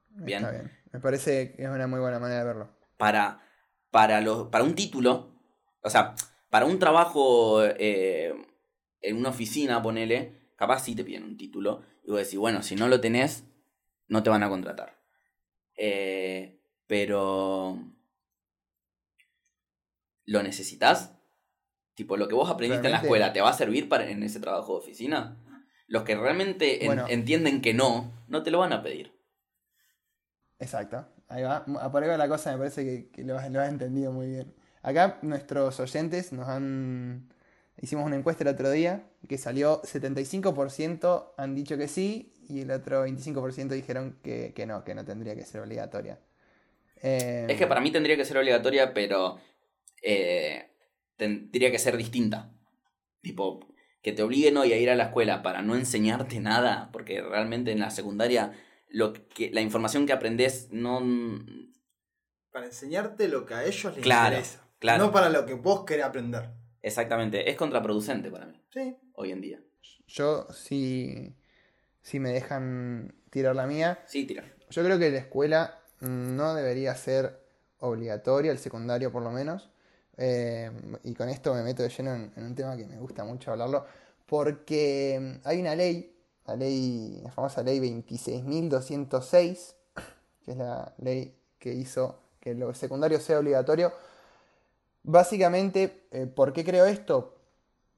[0.08, 0.40] Bien.
[0.40, 0.72] Está bien.
[0.90, 2.70] Me parece que es una muy buena manera de verlo.
[2.96, 3.40] Para,
[3.90, 5.30] para, los, para un título,
[5.82, 6.14] o sea,
[6.50, 8.34] para un trabajo eh,
[9.00, 11.82] en una oficina, ponele, capaz sí te piden un título.
[12.02, 13.44] Y vos decís, bueno, si no lo tenés,
[14.08, 14.98] no te van a contratar.
[15.76, 17.78] Eh, pero...
[20.24, 21.17] ¿Lo necesitas?
[21.98, 24.38] Tipo, lo que vos aprendiste en la escuela, ¿te va a servir para, en ese
[24.38, 25.36] trabajo de oficina?
[25.88, 29.18] Los que realmente entienden que no, no te lo van a pedir.
[30.60, 31.08] Exacto.
[31.26, 31.64] Ahí va.
[31.64, 34.54] Por ahí va la cosa, me parece que, lo, has entendido muy bien.
[34.80, 37.34] Acá nuestros oyentes nos han...
[37.82, 42.70] Hicimos una encuesta el otro día que salió 75% han dicho que sí y el
[42.70, 46.20] otro 25% dijeron que, no, que no tendría que ser obligatoria.
[47.02, 49.40] Es que para mí tendría que ser obligatoria, pero
[50.00, 50.68] eh,
[51.18, 52.50] tendría que ser distinta.
[53.20, 53.60] Tipo,
[54.00, 57.72] que te obliguen hoy a ir a la escuela para no enseñarte nada, porque realmente
[57.72, 58.52] en la secundaria
[58.88, 61.02] lo que, la información que aprendes no...
[62.50, 64.64] Para enseñarte lo que a ellos les interesa.
[64.78, 65.06] Claro.
[65.06, 66.50] No para lo que vos querés aprender.
[66.80, 68.62] Exactamente, es contraproducente para mí.
[68.72, 68.96] Sí.
[69.12, 69.60] Hoy en día.
[70.06, 71.36] Yo, si,
[72.00, 73.98] si me dejan tirar la mía.
[74.06, 74.44] Sí, tira.
[74.70, 77.44] Yo creo que la escuela no debería ser
[77.78, 79.70] obligatoria, el secundario por lo menos.
[80.20, 80.70] Eh,
[81.04, 83.86] y con esto me meto de lleno en, un tema que me gusta mucho hablarlo,
[84.26, 86.12] porque hay una ley,
[86.44, 89.74] la ley, famosa ley 26.206,
[90.44, 93.92] que es la ley que hizo que lo secundario sea obligatorio.
[95.04, 97.36] Básicamente, eh, ¿por qué creo esto?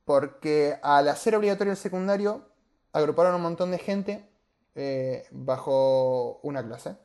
[0.05, 2.45] Porque al hacer obligatorio el secundario,
[2.93, 4.29] agruparon un montón de gente
[4.75, 6.97] eh, bajo una clase.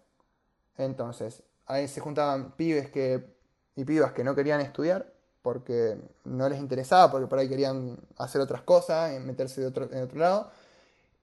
[0.77, 3.34] Entonces, ahí se juntaban pibes que
[3.75, 5.11] y pibas que no querían estudiar
[5.41, 10.01] porque no les interesaba, porque por ahí querían hacer otras cosas, meterse de otro, en
[10.01, 10.49] otro lado.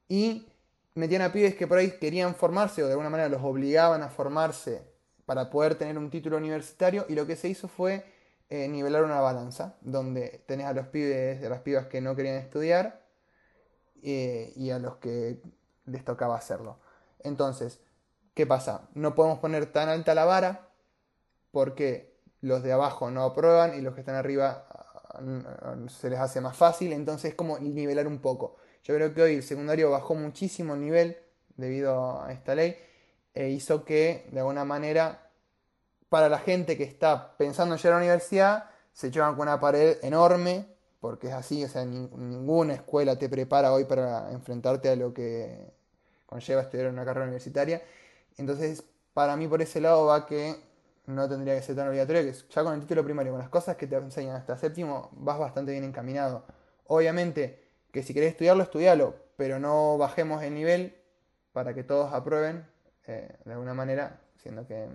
[0.08, 0.46] Y
[0.94, 4.10] metían a pibes que por ahí querían formarse o de alguna manera los obligaban a
[4.10, 4.82] formarse
[5.26, 7.04] para poder tener un título universitario.
[7.08, 8.04] Y lo que se hizo fue
[8.48, 12.36] eh, nivelar una balanza, donde tenés a los pibes, a las pibas que no querían
[12.36, 13.02] estudiar
[14.02, 15.40] eh, y a los que
[15.86, 16.78] les tocaba hacerlo.
[17.20, 17.80] Entonces,
[18.34, 18.88] ¿qué pasa?
[18.94, 20.68] No podemos poner tan alta la vara
[21.50, 22.12] porque
[22.42, 26.57] los de abajo no aprueban y los que están arriba ah, se les hace más
[26.57, 28.57] fácil, entonces es como nivelar un poco.
[28.85, 31.16] Yo creo que hoy el secundario bajó muchísimo el nivel
[31.57, 32.76] debido a esta ley
[33.35, 35.31] e hizo que de alguna manera
[36.09, 39.59] para la gente que está pensando en llegar a la universidad se llevan con una
[39.59, 40.66] pared enorme
[41.00, 45.72] porque es así, o sea, ninguna escuela te prepara hoy para enfrentarte a lo que
[46.26, 47.83] conlleva estudiar una carrera universitaria.
[48.37, 50.55] Entonces, para mí por ese lado va que
[51.06, 53.76] no tendría que ser tan obligatorio, que ya con el título primario, con las cosas
[53.76, 56.44] que te enseñan hasta séptimo, vas bastante bien encaminado.
[56.86, 57.62] Obviamente
[57.92, 60.96] que si querés estudiarlo, estudialo, pero no bajemos el nivel
[61.52, 62.66] para que todos aprueben
[63.06, 64.88] eh, de alguna manera, siendo que...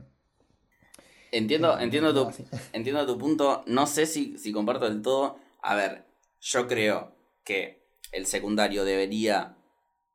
[1.32, 5.38] Entiendo, entiendo, tu, entiendo tu punto, no sé si, si comparto del todo.
[5.62, 6.06] A ver,
[6.40, 9.58] yo creo que el secundario debería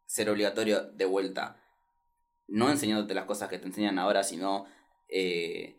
[0.06, 1.62] ser obligatorio de vuelta,
[2.48, 4.66] no enseñándote las cosas que te enseñan ahora, sino
[5.08, 5.78] eh,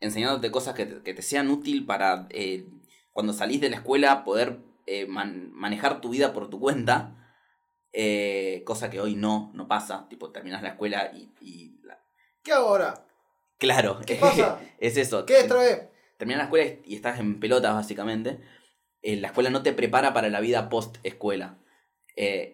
[0.00, 2.66] enseñándote cosas que te, sean útil para eh,
[3.12, 7.14] cuando salís de la escuela poder eh, manejar tu vida por tu cuenta.
[7.92, 10.06] Eh, cosa que hoy no, no pasa.
[10.08, 11.78] Tipo, terminas la escuela y.
[12.42, 13.06] ¿Qué ahora?
[13.58, 14.60] Claro, ¿Qué pasa?
[14.78, 15.26] es eso.
[15.26, 15.88] ¿Qué vez?
[16.16, 18.40] Terminas la escuela y estás en pelotas, básicamente.
[19.02, 21.58] la escuela no te prepara para la vida post-escuela.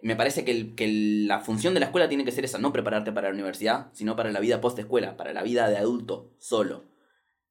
[0.02, 0.88] me parece que, que,
[1.26, 4.16] la función de la escuela tiene que ser esa, no prepararte para la universidad, sino
[4.16, 6.93] para la vida post-escuela, para la vida de adulto, solo.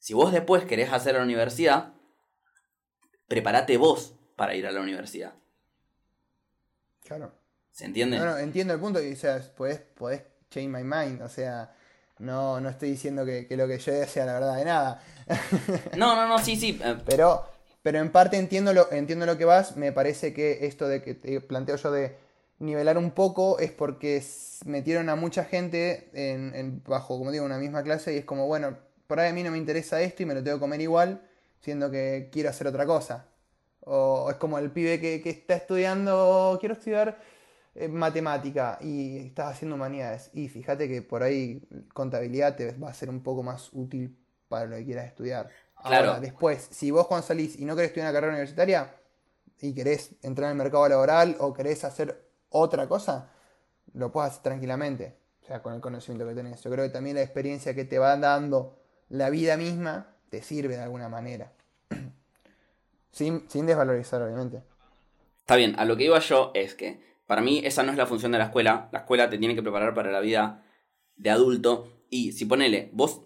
[0.03, 1.93] Si vos después querés hacer la universidad,
[3.29, 5.33] prepárate vos para ir a la universidad.
[7.05, 7.31] Claro.
[7.71, 8.17] ¿Se entiende?
[8.17, 9.79] No, no, entiendo el punto y o sea, podés,
[10.49, 11.73] change my mind, o sea,
[12.19, 15.01] no, no estoy diciendo que, lo que yo sea la verdad de nada.
[15.95, 16.77] no, no, no, sí, sí.
[16.83, 16.97] Eh.
[17.05, 17.45] Pero,
[17.81, 21.13] pero en parte entiendo lo, entiendo lo que vas, me parece que esto de que
[21.13, 22.17] te planteo yo de
[22.59, 24.21] nivelar un poco es porque
[24.65, 28.47] metieron a mucha gente en, en, bajo, como digo, una misma clase y es como,
[28.47, 28.75] bueno,
[29.13, 31.21] por ahí a mí no me interesa esto y me lo tengo que comer igual,
[31.59, 33.27] siendo que quiero hacer otra cosa.
[33.81, 37.19] O es como el pibe que, está estudiando, quiero estudiar
[37.75, 40.31] eh, matemática y estás haciendo humanidades.
[40.33, 41.61] Y fíjate que por ahí
[41.93, 45.47] contabilidad te va a ser un poco más útil para lo que quieras estudiar.
[45.75, 48.95] Ahora, después, si vos cuando salís y no querés estudiar una carrera universitaria
[49.61, 53.29] y querés entrar en el mercado laboral o querés hacer otra cosa,
[53.93, 55.15] lo puedes hacer tranquilamente.
[55.43, 56.63] O sea, con el conocimiento que tenés.
[56.63, 58.79] Yo creo que también la experiencia que te va dando
[59.13, 61.53] la vida misma te sirve de alguna manera.
[63.11, 64.63] sin, sin desvalorizar, obviamente.
[65.39, 68.07] Está bien, a lo que iba yo es que para mí esa no es la
[68.07, 68.89] función de la escuela.
[68.91, 70.65] La escuela te tiene que preparar para la vida
[71.15, 71.93] de adulto.
[72.09, 73.21] Y si ponele, vos,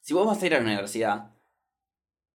[0.00, 1.34] si vos vas a ir a la universidad,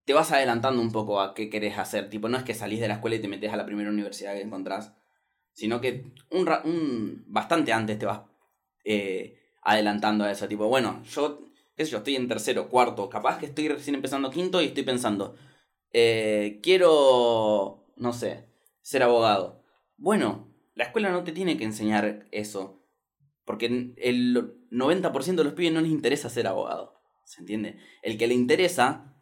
[0.05, 2.07] te vas adelantando un poco a qué querés hacer.
[2.07, 4.33] Tipo, no es que salís de la escuela y te metes a la primera universidad
[4.33, 4.93] que encontrás,
[5.53, 8.21] sino que un, un bastante antes te vas
[8.83, 10.47] eh, adelantando a eso.
[10.47, 14.61] Tipo, bueno, yo, qué yo, estoy en tercero, cuarto, capaz que estoy recién empezando quinto
[14.61, 15.35] y estoy pensando,
[15.93, 18.49] eh, quiero, no sé,
[18.81, 19.63] ser abogado.
[19.97, 22.81] Bueno, la escuela no te tiene que enseñar eso.
[23.45, 23.65] Porque
[23.97, 27.01] el 90% de los pibes no les interesa ser abogado.
[27.25, 27.77] ¿Se entiende?
[28.01, 29.15] El que le interesa,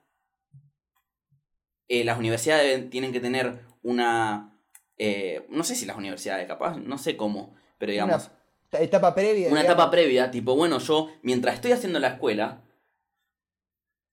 [1.88, 4.58] eh, las universidades tienen que tener una...
[4.98, 8.32] Eh, no sé si las universidades, capaz, no sé cómo, pero digamos...
[8.72, 9.50] etapa previa.
[9.50, 12.62] Una etapa previa, tipo, bueno, yo mientras estoy haciendo la escuela,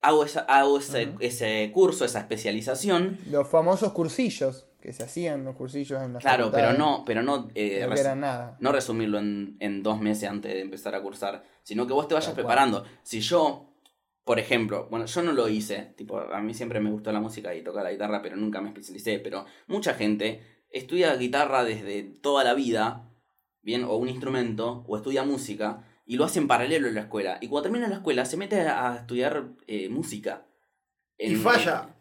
[0.00, 3.18] hago, esa, hago ese, ese curso, esa especialización.
[3.30, 7.48] Los famosos cursillos que se hacían los cursillos en la Claro, pero no, pero no,
[7.54, 8.56] eh, no, nada.
[8.60, 12.14] no resumirlo en, en, dos meses antes de empezar a cursar, sino que vos te
[12.14, 12.84] vayas preparando.
[13.02, 13.72] Si yo,
[14.22, 17.52] por ejemplo, bueno, yo no lo hice, tipo, a mí siempre me gustó la música
[17.52, 20.40] y tocar la guitarra, pero nunca me especialicé, pero mucha gente
[20.70, 23.10] estudia guitarra desde toda la vida,
[23.66, 27.38] bien, o un instrumento, o estudia música, y lo hace en paralelo en la escuela.
[27.40, 30.46] Y cuando termina la escuela se mete a estudiar eh, música.
[31.18, 31.92] y falla.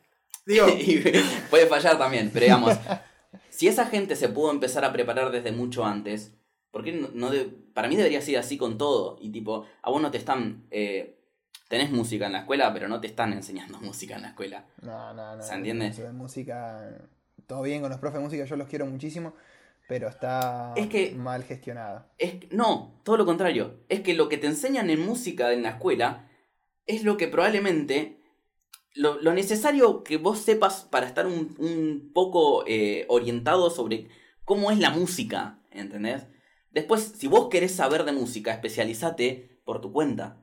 [1.50, 2.78] puede fallar también, pero digamos,
[3.50, 6.36] si esa gente se pudo empezar a preparar desde mucho antes,
[6.70, 7.32] porque no,
[7.74, 9.18] para mí debería ser así con todo.
[9.20, 10.68] Y tipo, a vos no te están...
[10.70, 11.20] Eh,
[11.68, 14.66] tenés música en la escuela, pero no te están enseñando música en la escuela.
[14.84, 15.42] No, no, no.
[15.42, 15.92] ¿Se entiende?
[16.14, 16.92] música,
[17.48, 19.34] todo bien con los profes de música, yo los quiero muchísimo,
[19.88, 22.12] pero está es que, mal gestionada.
[22.18, 23.84] Es, no, todo lo contrario.
[23.90, 26.30] Es que lo que te enseñan en música en la escuela
[26.86, 28.22] es lo que probablemente
[28.96, 34.08] lo, necesario que vos sepas para estar un, poco eh, orientado sobre
[34.46, 36.28] cómo es la música, ¿entendés?
[36.72, 40.42] Después, si vos querés saber de música, especializate por tu cuenta.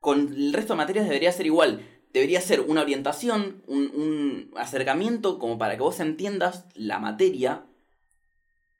[0.00, 1.97] Con el resto de materias debería ser igual.
[2.12, 7.66] Debería ser una orientación, un, un acercamiento como para que vos entiendas la materia.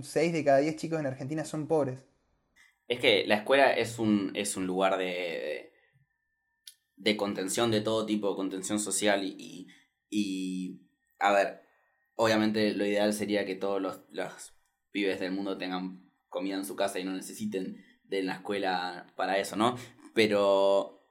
[0.00, 1.98] 6 de cada 10 chicos en Argentina son pobres.
[2.88, 5.74] Es que la escuela es un, es un lugar de,
[6.96, 9.66] de, contención de todo tipo, contención social y,
[10.08, 10.80] y,
[11.18, 11.60] a ver,
[12.14, 14.54] obviamente lo ideal sería que todos los, los
[14.90, 19.36] pibes del mundo tengan comida en su casa y no necesiten de la escuela para
[19.36, 19.76] eso, ¿no?
[20.14, 21.03] Pero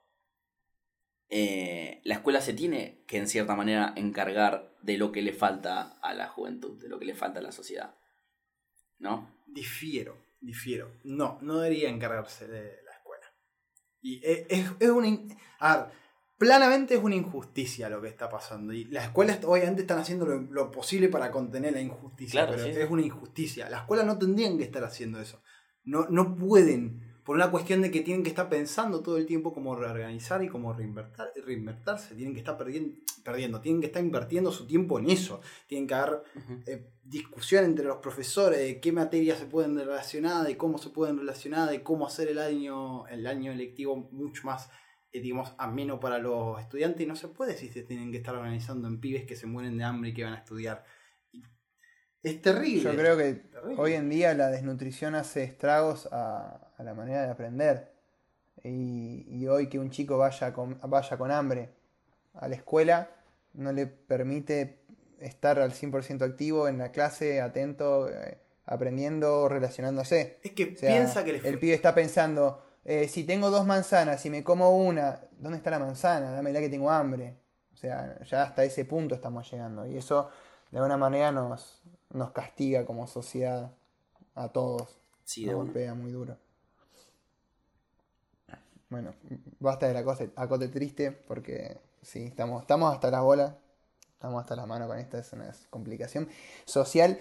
[1.36, 5.98] eh, la escuela se tiene que en cierta manera encargar de lo que le falta
[6.04, 7.96] a la juventud, de lo que le falta a la sociedad.
[9.00, 9.36] ¿No?
[9.48, 10.92] Difiero, difiero.
[11.04, 13.26] No, no debería encargarse de la escuela.
[14.00, 14.46] Y es,
[14.80, 15.08] es, una...
[15.58, 15.86] A ver,
[16.38, 18.72] planamente es una injusticia lo que está pasando.
[18.72, 22.72] Y las escuelas obviamente están haciendo lo, lo posible para contener la injusticia, Claro, pero
[22.72, 23.72] sí, es una injusticia.
[23.72, 25.42] Las escuelas no tendrían que estar haciendo eso.
[25.84, 29.54] No, no pueden, por una cuestión de que tienen que estar pensando todo el tiempo
[29.54, 32.16] cómo reorganizar y cómo reinvertir, reinvertirse.
[32.16, 35.40] Tienen que estar perdiendo, perdiendo, tienen que estar invirtiendo su tiempo en eso.
[35.68, 36.24] Tienen que haber
[36.66, 41.18] eh, discusión entre los profesores de qué materias se pueden relacionar, de cómo se pueden
[41.18, 44.70] relacionar, de cómo hacer el año, el año lectivo mucho más,
[45.14, 47.04] eh, digamos, ameno para los estudiantes.
[47.04, 49.78] Y no se puede si se tienen que estar organizando en pibes que se mueren
[49.78, 50.84] de hambre y que van a estudiar.
[52.24, 52.82] Es terrible.
[52.84, 53.76] Yo creo que Terrible.
[53.82, 57.92] hoy en día la desnutrición hace estragos a, a la manera de aprender.
[58.64, 61.70] Y, y hoy que un chico vaya con, vaya con hambre
[62.36, 63.10] a la escuela
[63.54, 64.80] no le permite
[65.20, 70.40] estar al 100% activo en la clase, atento, eh, aprendiendo, relacionándose.
[70.44, 73.66] Es que O sea, piensa que le el pibe está pensando, eh, si tengo dos
[73.66, 76.32] manzanas y me como una, ¿dónde está la manzana?
[76.32, 77.36] Dámela que tengo hambre.
[77.74, 79.86] O sea, ya hasta ese punto estamos llegando.
[79.86, 80.30] Y eso
[80.72, 81.82] de alguna manera nos,
[82.14, 83.72] nos castiga como sociedad
[84.36, 84.98] a todos.
[85.26, 85.64] Sí, nos de una.
[85.66, 86.38] golpea muy duro.
[88.90, 89.14] Bueno,
[89.60, 93.56] basta de la cosa, acote triste porque sí, estamos, estamos hasta las bolas,
[94.12, 96.30] estamos hasta las manos con esta, es una complicación
[96.66, 97.20] social.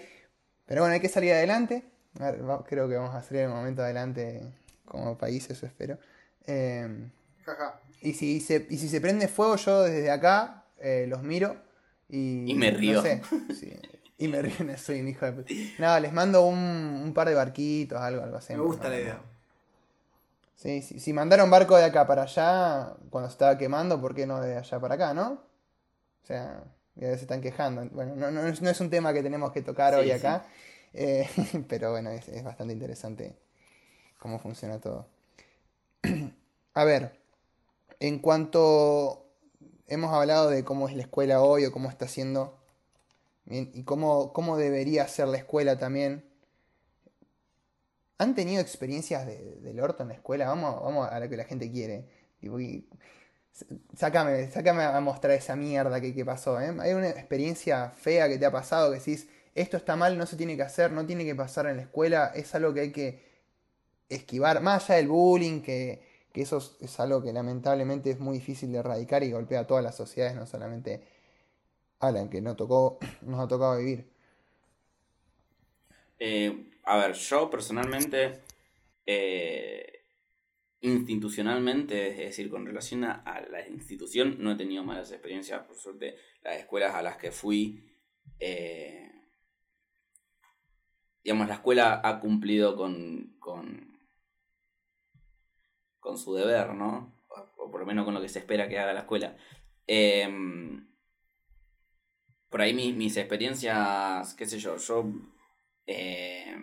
[0.65, 1.83] Pero bueno, hay que salir adelante.
[2.19, 4.53] A ver, va- creo que vamos a salir en un momento adelante
[4.85, 5.97] como país, eso espero.
[6.45, 7.09] Eh,
[7.43, 7.79] Jaja.
[8.01, 11.57] y, si se, y si se prende fuego, yo desde acá eh, los miro
[12.07, 12.51] y.
[12.51, 12.97] Y me río.
[12.97, 13.21] no sé,
[13.59, 13.73] sí,
[14.17, 15.31] y me río, no soy un hijo de.
[15.33, 15.53] puta.
[15.79, 18.53] No, les mando un, un par de barquitos, algo, algo así.
[18.53, 19.21] Me gusta la idea.
[20.55, 24.25] Sí, sí, si mandaron barco de acá para allá cuando se estaba quemando, ¿por qué
[24.25, 25.31] no de allá para acá, no?
[26.23, 26.63] O sea,
[26.95, 27.85] ya se están quejando.
[27.91, 30.11] Bueno, no, no es, no es un tema que tenemos que tocar Sí, hoy sí.
[30.11, 30.45] acá,
[30.93, 31.27] eh,
[31.69, 33.35] pero bueno, es, es bastante interesante
[34.19, 35.07] cómo funciona todo.
[36.75, 37.19] A ver,
[37.99, 39.25] en cuanto
[39.87, 42.57] hemos hablado de cómo es la escuela hoy o cómo está siendo,
[43.45, 46.25] bien, y cómo, cómo debería ser la escuela también.
[48.17, 50.47] ¿Han tenido experiencias de- del orto en la escuela?
[50.47, 52.07] Vamos, vamos a lo que la gente quiere.
[53.95, 56.59] Sácame, sácame a mostrar esa mierda que, que pasó.
[56.59, 56.75] ¿eh?
[56.79, 60.35] ¿Hay una experiencia fea que te ha pasado que decís, esto está mal, no se
[60.35, 63.23] tiene que hacer, no tiene que pasar en la escuela, es algo que hay que
[64.09, 66.01] esquivar, más allá del bullying, que,
[66.33, 69.67] que eso es, es algo que lamentablemente es muy difícil de erradicar y golpea a
[69.67, 71.03] todas las sociedades, no solamente
[72.03, 74.05] a la que no tocó, nos ha tocado vivir.
[76.19, 78.41] Eh, a ver, yo personalmente,
[79.05, 80.03] eh,
[80.81, 85.65] institucionalmente, es decir, con relación a, la institución, no he tenido malas experiencias.
[85.65, 87.89] Por suerte, las escuelas a las que fui,
[88.39, 89.09] eh,
[91.23, 93.97] digamos, la escuela ha cumplido con, con,
[96.01, 97.13] con su deber, ¿no?
[97.29, 99.37] O, o por lo menos con lo que se espera que haga la escuela.
[99.87, 100.92] Em,
[102.53, 105.05] por ahí mi- mis experiencias, qué sé yo, yo
[105.87, 106.55] eh,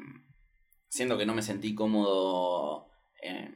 [0.89, 2.89] siendo que no me sentí cómodo
[3.21, 3.51] eh,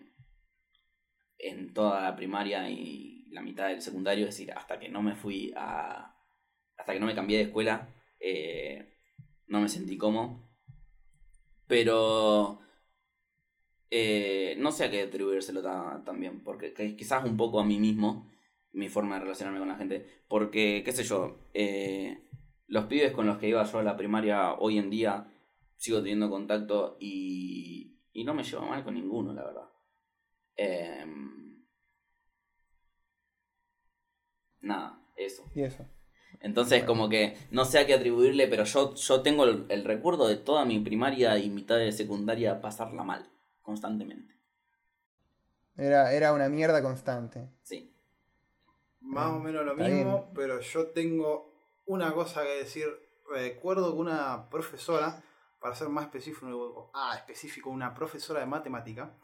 [1.39, 5.15] en toda la primaria y la mitad del secundario, es decir, hasta que no me
[5.15, 6.17] fui a.
[6.77, 8.99] hasta que no me cambié de escuela, eh,
[9.47, 10.41] no me sentí cómodo.
[11.69, 12.59] Pero.
[13.91, 17.79] eh, no sé a qué atribuírselo ta- también, porque que- quizás un poco a mí
[17.79, 18.31] mismo,
[18.73, 22.24] mi forma de relacionarme con la gente, porque, qué sé yo, eh,
[22.67, 25.31] los pibes con los que iba yo a la primaria hoy en día
[25.77, 29.69] sigo teniendo contacto y, y no me llevo mal con ninguno, la verdad.
[30.57, 31.65] Em,
[34.61, 35.45] nada, eso.
[35.55, 35.87] Y eso.
[36.41, 36.87] Entonces, Bueno.
[36.87, 40.37] como que no sé a qué atribuirle, pero yo, yo tengo el, el recuerdo de
[40.37, 43.31] toda mi primaria y mitad de secundaria pasarla mal,
[43.63, 44.35] constantemente.
[45.77, 47.49] Era, era una mierda constante.
[47.63, 47.91] Sí.
[49.01, 51.54] Más o menos lo mismo, pero yo tengo
[51.87, 52.89] una cosa que decir.
[53.31, 55.23] Recuerdo que una profesora,
[55.59, 59.17] para ser más específico, ah, específico, una profesora de matemática,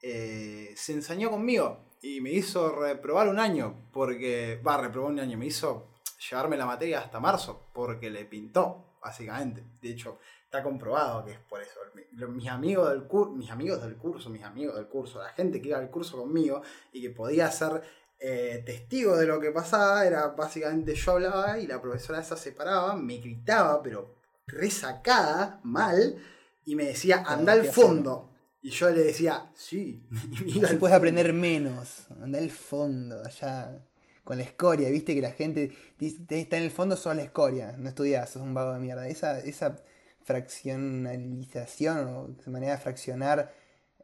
[0.00, 5.38] eh, se ensañó conmigo y me hizo reprobar un año, porque, va, reprobó un año,
[5.38, 5.88] me hizo
[6.28, 9.64] llevarme la materia hasta marzo, porque le pintó, básicamente.
[9.80, 11.80] De hecho, está comprobado que es por eso.
[12.28, 15.68] Mis amigos del curso, mis amigos del curso, mis amigos del curso, la gente que
[15.68, 17.82] iba al curso conmigo y que podía ser
[18.20, 22.52] eh, testigo de lo que pasaba, era básicamente yo hablaba y la profesora esa se
[22.52, 24.16] paraba, me gritaba, pero
[24.46, 26.16] resacada, mal,
[26.64, 28.30] y me decía, anda al fondo.
[28.60, 30.02] Y yo le decía, sí.
[30.46, 32.06] Y Así al puedes aprender menos.
[32.20, 33.84] Anda al fondo, allá.
[34.24, 37.74] Con la escoria, viste que la gente está en el fondo, sos la escoria.
[37.78, 39.08] No estudias, sos un vago de mierda.
[39.08, 39.76] Esa, esa
[40.24, 43.54] fraccionalización o esa manera de fraccionar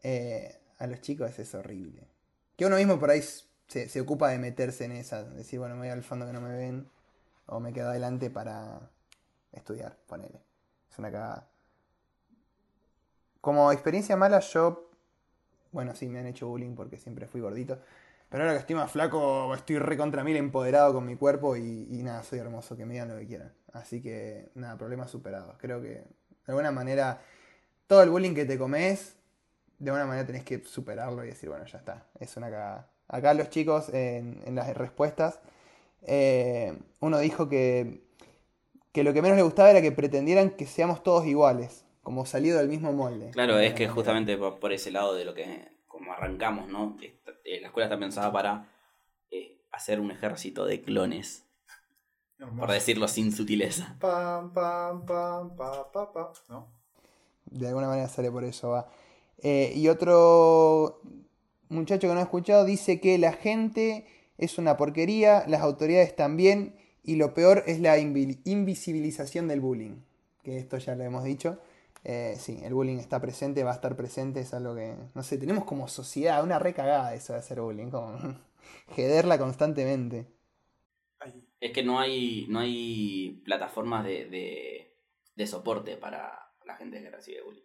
[0.02, 2.08] eh, a los chicos es horrible.
[2.56, 3.22] Que uno mismo por ahí
[3.68, 6.40] se, se ocupa de meterse en esa, decir, bueno, me voy al fondo que no
[6.40, 6.88] me ven,
[7.46, 8.90] o me quedo adelante para
[9.52, 10.40] estudiar, ponele.
[10.90, 11.48] Es una cagada.
[13.40, 14.90] Como experiencia mala, yo,
[15.72, 17.78] bueno, sí, me han hecho bullying porque siempre fui gordito.
[18.30, 21.86] Pero ahora que estoy más flaco, estoy re contra mil empoderado con mi cuerpo y,
[21.90, 23.52] y nada, soy hermoso, que me digan lo que quieran.
[23.72, 25.56] Así que, nada, problemas superados.
[25.58, 26.06] Creo que, de
[26.46, 27.20] alguna manera,
[27.86, 29.16] todo el bullying que te comes,
[29.78, 32.88] de alguna manera tenés que superarlo y decir, bueno, ya está, es una cagada.
[33.08, 35.40] Acá los chicos, en, en las respuestas,
[36.02, 38.02] eh, uno dijo que,
[38.92, 42.58] que lo que menos le gustaba era que pretendieran que seamos todos iguales, como salido
[42.58, 43.30] del mismo molde.
[43.30, 46.96] Claro, es que justamente por, por ese lado de lo que como arrancamos, ¿no?
[47.44, 48.68] Eh, la escuela está pensada para
[49.30, 51.44] eh, hacer un ejército de clones,
[52.38, 52.58] Hermoso.
[52.60, 53.96] por decirlo sin sutileza.
[54.00, 56.66] Pam, pam, pam, pa, pa, pa, ¿no?
[57.44, 58.88] De alguna manera sale por eso, va.
[59.38, 61.00] Eh, y otro
[61.68, 64.06] muchacho que no he escuchado dice que la gente
[64.38, 69.96] es una porquería, las autoridades también, y lo peor es la invi- invisibilización del bullying.
[70.42, 71.58] Que esto ya lo hemos dicho.
[72.04, 75.38] Eh, sí, el bullying está presente, va a estar presente, es algo que, no sé,
[75.38, 78.18] tenemos como sociedad una recagada eso de hacer bullying, como
[78.94, 80.26] jederla constantemente.
[81.60, 84.94] Es que no hay, no hay plataformas de, de,
[85.34, 87.62] de soporte para la gente que recibe bullying.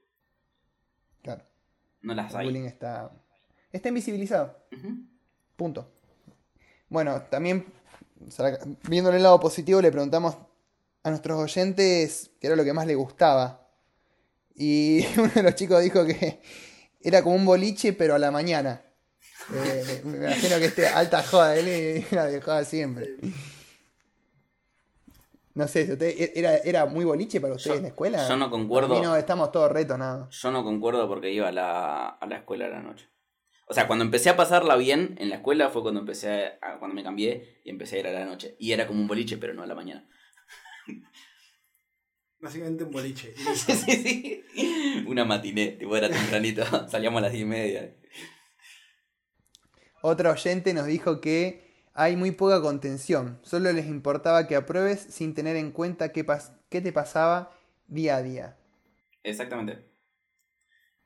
[1.21, 1.43] Claro,
[2.01, 2.47] No las el hay.
[2.47, 3.11] bullying está,
[3.72, 4.57] está invisibilizado.
[5.55, 5.91] Punto.
[6.89, 7.65] Bueno, también,
[8.88, 10.36] viéndole el lado positivo, le preguntamos
[11.03, 13.67] a nuestros oyentes qué era lo que más le gustaba.
[14.55, 16.41] Y uno de los chicos dijo que
[17.01, 18.82] era como un boliche, pero a la mañana.
[19.53, 23.15] Eh, me imagino que este alta joda, él era de joda siempre.
[25.55, 28.28] No sé, usted, ¿era, ¿era muy boliche para ustedes Yo- en la escuela?
[28.28, 28.95] yo no concuerdo.
[28.95, 30.34] A mí no, estamos todos retonados.
[30.41, 33.07] Yo no concuerdo porque iba a la, a la escuela a la noche.
[33.72, 36.95] O sea, cuando empecé a pasarla bien en la escuela fue cuando empecé a, cuando
[36.95, 38.55] me cambié y empecé a ir a la noche.
[38.59, 40.09] Y era como un boliche, pero no a la mañana.
[42.39, 43.34] básicamente un boliche.
[43.55, 45.03] Sí, sí, sí.
[45.07, 46.63] Una matiné, tipo era tempranito.
[46.89, 47.95] Salíamos a las diez y media.
[50.01, 55.34] Otro oyente nos dijo que hay muy poca contención, solo les importaba que apruebes sin
[55.34, 57.51] tener en cuenta qué, pas- qué te pasaba
[57.88, 58.57] día a día.
[59.24, 59.88] Exactamente.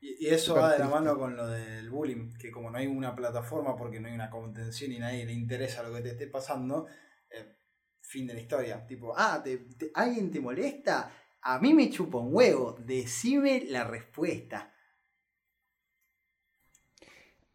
[0.06, 2.86] Y, y eso va de la mano con lo del bullying, que como no hay
[2.86, 6.26] una plataforma porque no hay una contención y nadie le interesa lo que te esté
[6.28, 6.86] pasando,
[7.30, 7.56] eh,
[8.00, 8.86] fin de la historia.
[8.86, 11.10] Tipo, ah, ¿te- te- ¿alguien te molesta?
[11.42, 14.72] A mí me chupa un huevo, decime la respuesta.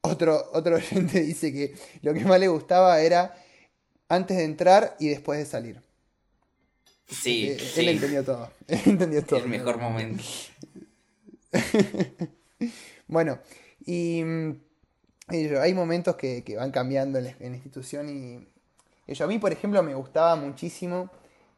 [0.01, 3.35] Otro, otro oyente dice que lo que más le gustaba era
[4.09, 5.81] antes de entrar y después de salir.
[7.07, 7.81] Sí, Eh, sí.
[7.81, 8.51] Él entendió todo.
[8.67, 9.39] Él entendió todo.
[9.39, 10.23] El mejor momento.
[13.07, 13.39] Bueno,
[13.85, 14.61] y, mm,
[15.31, 18.47] y hay momentos que, que van cambiando en la, en la institución y,
[19.13, 21.09] yo, a mí, por ejemplo, me gustaba muchísimo,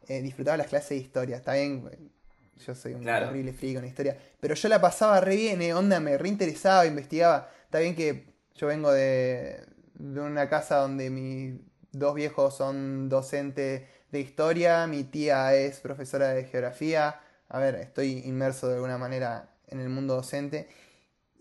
[0.07, 1.35] eh, disfrutaba las clases de historia.
[1.37, 1.97] Está bien, eh,
[2.65, 3.27] yo soy un Claro.
[3.27, 7.49] horrible friki con historia, pero yo la pasaba re bien, eh, onda, me reinteresaba, investigaba.
[7.65, 8.25] Está bien que
[8.55, 11.59] yo vengo de, de una casa donde mis
[11.91, 17.19] dos viejos son docentes de historia, mi tía es profesora de geografía.
[17.49, 20.69] A ver, estoy inmerso de alguna manera en el mundo docente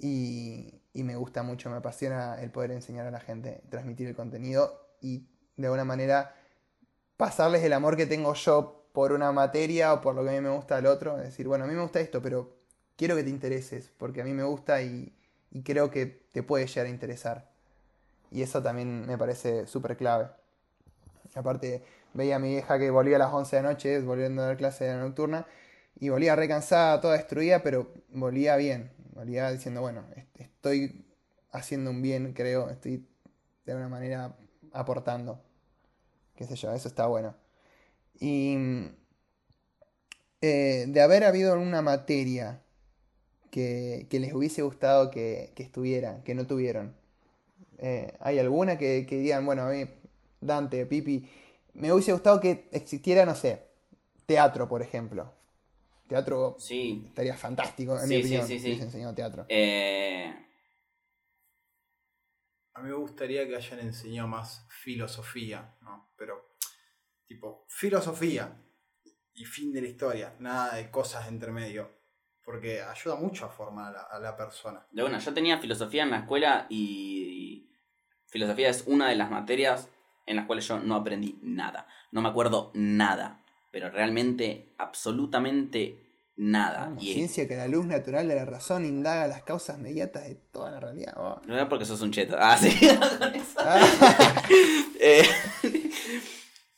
[0.00, 4.88] y, me gusta mucho, me apasiona el poder enseñar a la gente, transmitir el contenido
[5.00, 5.26] y
[5.56, 6.34] de alguna manera
[7.16, 10.40] pasarles el amor que tengo yo por una materia o por lo que a mí
[10.40, 11.16] me gusta al otro.
[11.16, 12.54] Decir, bueno, a mí me gusta esto, pero
[12.96, 15.12] quiero que te intereses porque a mí me gusta y,
[15.64, 17.50] creo que te puede llegar a interesar.
[18.30, 20.28] Y eso también me parece súper clave.
[21.34, 21.82] Aparte,
[22.14, 24.56] veía a mi vieja que volvía a las 11 de la noche, volviendo a dar
[24.56, 25.46] clase de la nocturna,
[25.98, 28.90] y volvía re cansada, toda destruida, pero volvía bien.
[29.24, 31.04] Diciendo, bueno, est- estoy
[31.52, 33.06] haciendo un bien, creo, estoy
[33.66, 34.36] de alguna manera
[34.72, 35.40] aportando.
[36.36, 37.34] Qué sé yo, eso está bueno.
[38.20, 38.56] Y
[40.40, 42.62] eh, de haber habido alguna materia
[43.50, 46.94] que, que les hubiese gustado que, que estuviera, que no tuvieron.
[47.78, 49.86] Eh, ¿hay alguna que, que digan, bueno, a mí,
[50.40, 51.28] Dante, Pipi,
[51.74, 53.62] me hubiese gustado que existiera, no sé,
[54.26, 55.32] teatro, por ejemplo?
[56.10, 57.04] Teatro Sí.
[57.06, 58.72] estaría fantástico, en Sí, mi sí, opinión, sí, sí.
[58.82, 59.46] enseñado teatro.
[59.48, 60.34] Eh,
[62.74, 66.12] A mí me gustaría que hayan enseñado más filosofía, ¿no?
[66.16, 66.56] Pero,
[67.26, 68.56] tipo, filosofía
[69.34, 71.90] y fin de la historia, nada de cosas entre medio.
[72.44, 74.84] Porque ayuda mucho a formar a la, a la persona.
[74.90, 77.70] de una, yo tenía filosofía en la escuela y
[78.26, 79.88] filosofía es una de las materias
[80.26, 81.86] en las cuales yo no aprendí nada.
[82.12, 83.44] No me acuerdo nada.
[83.70, 85.96] Pero realmente, absolutamente
[86.36, 86.92] nada.
[86.98, 90.70] Y ciencia que la luz natural de la razón indaga las causas mediatas de toda
[90.70, 91.14] la realidad.
[91.16, 91.40] oh.
[91.46, 92.36] no es porque sos un cheto.
[92.38, 92.70] Ah, sí,
[93.18, 93.58] con eso.
[93.58, 94.42] Ah,
[95.02, 95.24] Eh,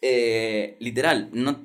[0.01, 1.61] eh, literal, no,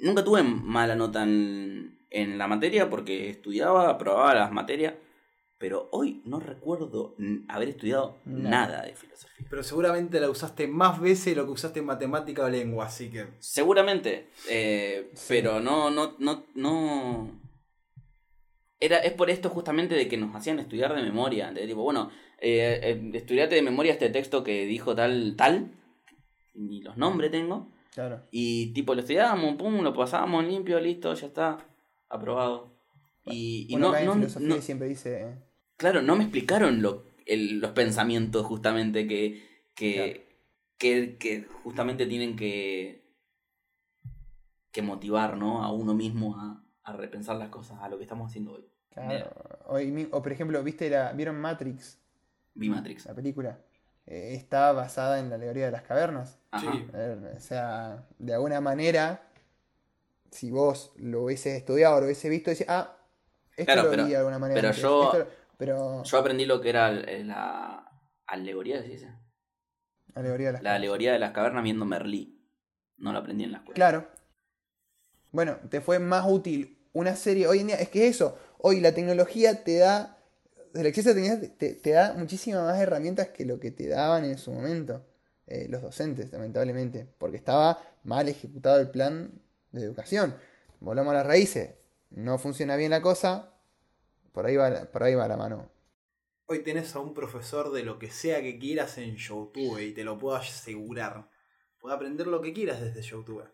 [0.00, 4.94] nunca tuve mala nota en, en la materia porque estudiaba, aprobaba las materias,
[5.58, 7.14] pero hoy no recuerdo
[7.48, 8.50] haber estudiado Nada.
[8.68, 9.46] nada de filosofía.
[9.48, 13.08] Pero seguramente la usaste más veces de lo que usaste en matemática o lengua, así
[13.10, 13.26] que.
[13.38, 15.24] Seguramente, eh, Sí.
[15.28, 17.30] pero no, no, no, no.
[18.78, 21.50] Era, es por esto justamente de que nos hacían estudiar de memoria.
[21.52, 25.70] De tipo, bueno, eh, eh, estudiate de memoria este texto que dijo tal, tal,
[26.54, 27.68] ni los nombres tengo.
[27.94, 28.22] claro.
[28.30, 31.58] Y tipo lo estudiábamos, pum, lo pasábamos limpio, listo, ya está,
[32.10, 32.74] aprobado.
[33.24, 35.34] Y, y Uno no, no- filosofía no- y siempre dice.
[35.76, 40.26] Claro, no me explicaron lo, el- los pensamientos justamente que, que,
[40.78, 43.04] que, que justamente tienen que,
[44.72, 45.62] que motivar ¿no?
[45.62, 48.66] a uno mismo a, a repensar las cosas, a lo que estamos haciendo hoy.
[48.90, 49.30] Claro.
[49.66, 51.98] Hoy mi- o por ejemplo, ¿viste la, ¿vieron Matrix?
[52.54, 53.06] Vi Matrix.
[53.06, 53.58] La película.
[54.06, 56.38] Eh, está basada en la alegoría de las cavernas.
[56.52, 56.72] Ajá.
[56.92, 59.28] Ver, o sea, de alguna manera,
[60.30, 62.96] si vos lo hubieses estudiado, lo hubieses visto, decís, ah,
[63.56, 64.58] esto Claro, lo pero- vi de alguna manera.
[64.60, 67.90] pero antes, yo- esto pero Yo aprendí lo que era el- la
[68.26, 69.12] alegoría, ¿se dice?
[70.14, 72.40] alegoría de las La alegoría de las cavernas viendo Merlí.
[72.98, 73.74] No lo aprendí en la escuela.
[73.74, 74.08] Claro.
[75.32, 77.46] Bueno, te fue más útil una serie.
[77.46, 80.18] Hoy en día, es que eso, hoy la tecnología te da,
[80.74, 83.88] el acceso a la tecnología te, te da muchísimas más herramientas que lo que te
[83.88, 85.04] daban en su momento
[85.46, 89.30] eh, los docentes, lamentablemente, porque estaba mal ejecutado el plan
[89.72, 90.34] de educación.
[90.80, 91.74] Volvamos a las raíces,
[92.10, 93.52] no funciona bien la cosa,
[94.36, 95.72] por ahí va, la- por ahí va la mano.
[96.44, 100.04] Hoy tenés a un profesor de lo que sea que quieras en YouTube y te
[100.04, 101.30] lo puedo asegurar.
[101.80, 103.48] Puedes aprender lo que quieras desde YouTube.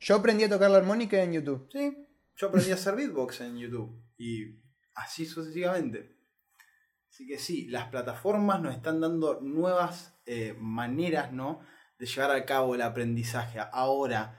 [0.00, 1.66] Yo aprendí a tocar la armónica en YouTube.
[1.72, 2.06] Sí,
[2.36, 4.60] yo aprendí a hacer beatbox en YouTube y
[4.96, 6.14] así sucesivamente.
[7.10, 11.60] Así que sí, las plataformas nos están dando nuevas eh, maneras ¿no?
[11.98, 13.60] de llevar a cabo el aprendizaje.
[13.72, 14.38] Ahora,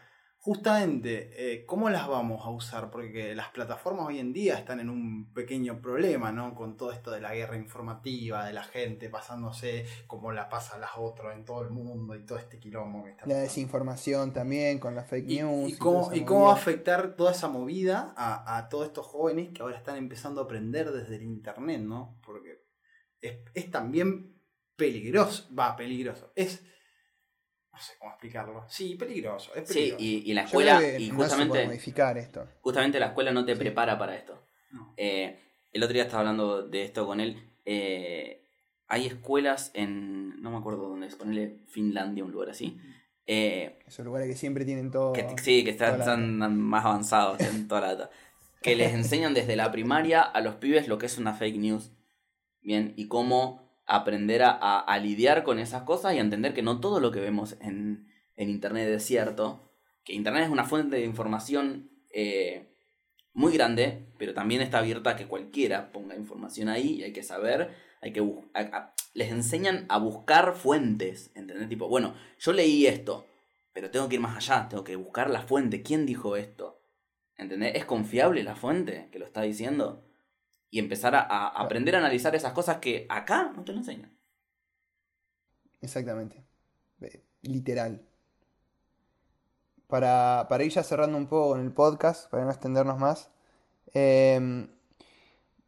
[0.49, 2.89] justamente, eh, ¿cómo las vamos a usar?
[2.89, 6.55] Porque las plataformas hoy en día están en un pequeño problema, ¿no?
[6.55, 10.79] Con todo esto de la guerra informativa, de la gente pasándose como la pasa a
[10.79, 14.79] las otras en todo el mundo y todo este quilombo que está La desinformación también,
[14.79, 15.69] con la fake news.
[15.69, 19.49] y y cómo, y va a afectar toda esa movida a, a todos estos jóvenes
[19.53, 22.19] que ahora están empezando a aprender desde el internet, ¿no?
[22.25, 22.65] Porque
[23.21, 24.41] es, es también
[24.75, 26.63] peligroso, va, peligroso, es...
[27.79, 28.65] No sé cómo explicarlo.
[28.67, 30.03] Sí, peligroso, es Sí, peligroso.
[30.03, 32.45] y, y la escuela, y no se puede justamente, modificar esto.
[32.59, 33.59] justamente la escuela no te Sí.
[33.59, 34.37] prepara para esto.
[34.71, 34.93] No.
[34.97, 35.39] Eh,
[35.71, 37.41] el otro día estaba hablando de esto con él.
[37.65, 38.43] eh,
[38.91, 40.41] hay escuelas en.
[40.41, 42.77] No me acuerdo dónde es, ponele Finlandia, un lugar así.
[43.27, 45.13] eh, Esos lugares que siempre tienen todo.
[45.13, 48.09] que, sí, que están, están más avanzados en toda la data.
[48.61, 51.91] Que les enseñan desde la primaria a los pibes lo que es una fake news.
[52.61, 56.79] Bien, y cómo aprender a, a- lidiar con esas cosas y a entender que no
[56.79, 59.71] todo lo que vemos en, en internet es cierto.
[60.03, 62.67] Que internet es una fuente de información eh,
[63.33, 67.23] muy grande, pero también está abierta a que cualquiera ponga información ahí y hay que
[67.23, 67.69] saber,
[68.01, 68.23] hay que
[69.13, 71.67] les enseñan a buscar fuentes, ¿entendés?
[71.69, 73.25] Tipo, bueno, yo leí esto,
[73.73, 76.79] pero tengo que ir más allá, tengo que buscar la fuente, ¿quién dijo esto?
[77.37, 77.75] ¿Entendés?
[77.75, 80.03] ¿Es confiable la fuente que lo está diciendo?
[80.71, 84.15] Y empezar a, a aprender a analizar esas cosas que acá no te lo enseñan.
[85.81, 86.43] Exactamente.
[87.41, 88.05] Literal.
[89.87, 93.31] Para, para ir ya cerrando un poco con el podcast, para no extendernos más,
[93.93, 94.67] eh,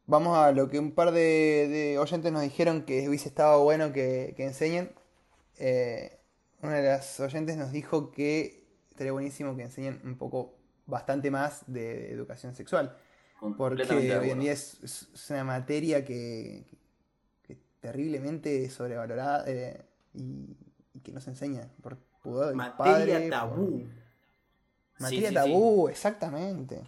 [0.06, 3.94] vamos a lo que un par de, de oyentes nos dijeron que hubiese estado bueno
[3.94, 4.94] que, que enseñen.
[5.58, 6.20] Eh,
[6.62, 11.64] una de las oyentes nos dijo que estaría buenísimo que enseñen un poco, bastante más
[11.66, 12.96] de educación sexual.
[13.58, 13.84] Porque
[14.20, 16.64] hoy en día es, es- es una materia que,
[17.44, 19.82] que terriblemente sobrevalorada eh,
[20.14, 20.56] y,
[20.94, 23.88] y que no se enseña por pudor Materia padre, por- tabú.
[25.00, 26.82] Materia sí, tabú, exactamente.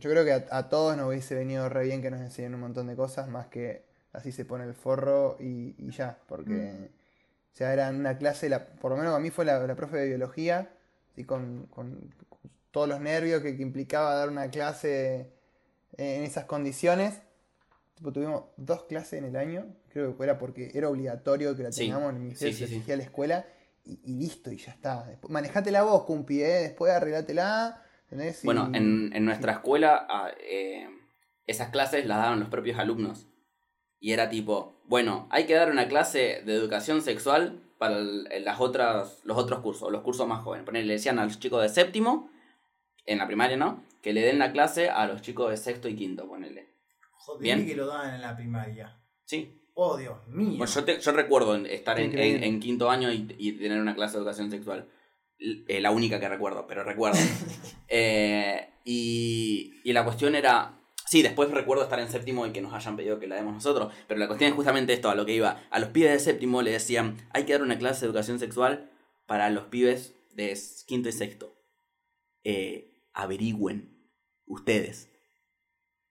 [0.00, 2.60] Yo creo que a, a todos nos hubiese venido re bien que nos enseñen un
[2.60, 6.84] montón de cosas, más que así se pone el forro y, y ya, porque Mm.
[6.84, 9.96] o sea, era una clase, la, por lo menos a mí fue la, la profe
[9.98, 10.70] de biología,
[11.16, 12.38] y con, con- con
[12.70, 15.32] todos los nervios que, que implicaba dar una clase
[15.96, 17.20] en esas condiciones.
[17.94, 21.70] Tipo, tuvimos dos clases en el año, creo que era porque era obligatorio que la
[21.70, 23.46] tengamos, el ministerio sí, sí, a la escuela,
[23.84, 25.04] y, y listo, y ya está.
[25.06, 26.62] Después, manejátela vos, cumpi, ¿eh?
[26.62, 26.92] después.
[28.42, 30.88] Y- Bueno, en, en nuestra escuela ah, eh,
[31.46, 33.26] esas clases las daban los propios alumnos.
[34.00, 39.20] Y era tipo, bueno, hay que dar una clase de educación sexual para las otras,
[39.24, 40.86] los otros cursos, los cursos más jóvenes.
[40.86, 42.30] Le decían a los chicos de séptimo,
[43.08, 43.84] en la primaria, ¿no?
[44.02, 46.68] Que le den la clase a los chicos de sexto y quinto, ponele.
[47.12, 47.66] Joder, Bien.
[47.66, 48.96] que lo daban en la primaria.
[49.24, 49.54] Sí.
[49.74, 50.56] Oh, Dios mío.
[50.58, 53.94] Bueno, yo, te- yo recuerdo estar en, en- en quinto año y, y tener una
[53.94, 54.88] clase de educación sexual.
[55.38, 57.18] Eh, la única que recuerdo, pero recuerdo.
[57.88, 60.74] Eh, y, y la cuestión era.
[61.06, 63.92] Sí, después recuerdo estar en séptimo y que nos hayan pedido que la demos nosotros.
[64.06, 65.62] Pero la cuestión es justamente esto, a lo que iba.
[65.70, 68.90] A los pibes de séptimo le decían, hay que dar una clase de educación sexual
[69.26, 71.54] para los pibes de quinto y sexto.
[72.44, 72.87] Eh,
[73.18, 74.10] averigüen
[74.46, 75.10] ustedes.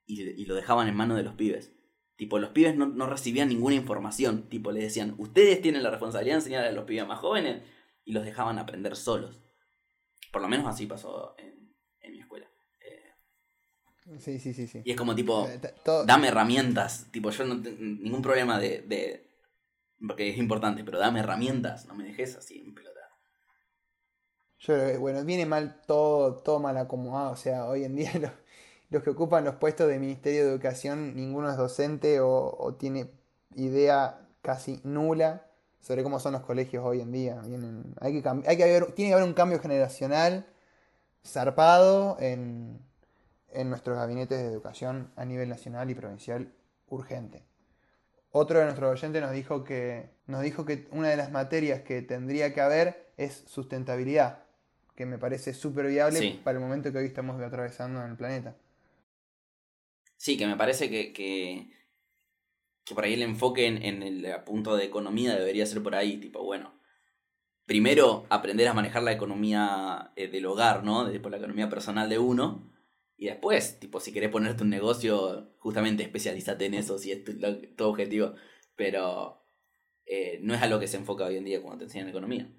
[0.05, 1.74] Y, y lo dejaban en manos de los pibes.
[2.16, 4.47] Tipo, los pibes no, no recibían ninguna información.
[4.49, 7.64] Tipo, les decían, ustedes tienen la responsabilidad de enseñar a los pibes más jóvenes.
[8.05, 9.39] Y los dejaban aprender solos.
[10.32, 12.47] Por lo menos así pasó en, en mi escuela.
[12.80, 14.82] Eh, Sí, sí, sí, sí.
[14.86, 15.60] y es como tipo, Eh,
[16.05, 17.08] dame herramientas.
[17.12, 19.30] Tipo, yo no tengo ningún problema de, de-
[20.08, 21.86] Porque es importante, pero dame herramientas.
[21.86, 22.97] No me dejes así en pelota.
[24.60, 27.32] Yo bueno, viene mal todo, todo mal acomodado.
[27.32, 28.32] O sea, hoy en día los,
[28.89, 33.12] los que ocupan los puestos de Ministerio de Educación, ninguno es docente o, tiene
[33.55, 35.45] idea casi nula
[35.80, 37.41] sobre cómo son los colegios hoy en día.
[37.99, 40.47] Hay que hay que haber, tiene que haber un cambio generacional
[41.26, 42.80] zarpado en,
[43.51, 46.53] en nuestros gabinetes de educación a nivel nacional y provincial
[46.88, 47.43] urgente.
[48.32, 52.01] Otro de nuestros oyentes nos dijo que nos dijo que una de las materias que
[52.01, 54.43] tendría que haber es sustentabilidad,
[54.98, 56.41] que me parece súper viable Sí.
[56.43, 58.58] para el momento que hoy estamos atravesando en el planeta.
[60.18, 61.70] Sí, que me parece que, que,
[62.84, 66.18] que por ahí el enfoque en, en el punto de economía debería ser por ahí,
[66.18, 66.74] tipo, bueno,
[67.66, 71.06] primero aprender a manejar la economía eh, del hogar, ¿no?
[71.06, 72.74] De, por la economía personal de uno,
[73.16, 77.34] y después, tipo, si querés ponerte un negocio, justamente especialízate en eso, si es tu,
[77.76, 78.34] tu objetivo,
[78.76, 79.43] pero
[80.08, 82.50] eh, no es a lo que se enfoca hoy en día cuando te enseñan economía.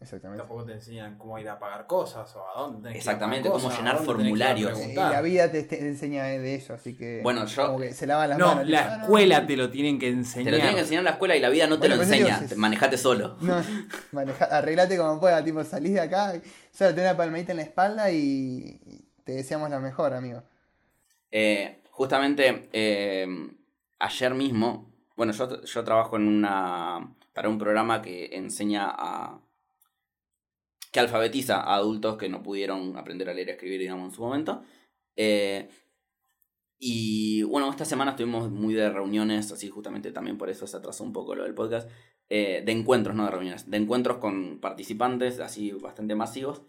[0.00, 0.40] Exactamente.
[0.40, 2.90] Tampoco te enseñan cómo ir a pagar cosas o a dónde.
[2.92, 4.78] Exactamente, cómo cosas, llenar formularios.
[4.86, 8.06] Y la vida te, te enseña de eso, así que Bueno, yo- como que se
[8.06, 8.66] lavan las No, manos.
[8.66, 10.44] la Ah, no, escuela te lo tienen que enseñar.
[10.46, 12.10] Te lo tienen que enseñar en la escuela y la vida no te lo pues,
[12.10, 13.36] enseña, digo, manejate solo.
[13.42, 13.62] No,
[14.12, 16.32] maneja, arreglate como pueda, tipo, salís de acá,
[16.72, 18.80] solo tenés una palmadita en la espalda y
[19.24, 20.42] te deseamos la mejor, amigo.
[21.30, 23.26] Eh, justamente eh,
[23.98, 29.38] ayer mismo, bueno, yo, yo trabajo en una para un programa que enseña a
[30.90, 34.22] que alfabetiza a adultos que no pudieron aprender a leer y escribir, digamos, en su
[34.22, 34.62] momento.
[35.16, 35.68] Eh,
[36.78, 41.04] y bueno, esta semana estuvimos muy de reuniones, así justamente también por eso se atrasó
[41.04, 41.88] un poco lo del podcast,
[42.28, 46.62] eh, de encuentros, no de reuniones, de encuentros con participantes, así bastante masivos.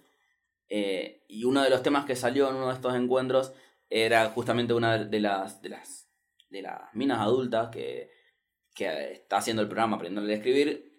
[0.68, 3.54] Eh, y uno de los temas que salió en uno de estos encuentros
[3.90, 6.10] era justamente una de las, de las,
[6.50, 8.10] de las minas adultas que,
[8.74, 10.91] que está haciendo el programa Aprendiendo a Escribir,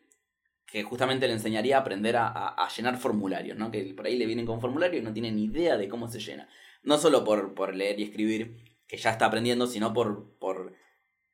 [0.73, 3.71] que justamente le enseñaría a aprender a, a- llenar formularios, ¿no?
[3.71, 6.49] Que por ahí le vienen con formulario y no tienen idea de cómo se llena.
[6.83, 8.57] No solo por, por leer y escribir,
[8.89, 10.73] que ya está aprendiendo, sino por, por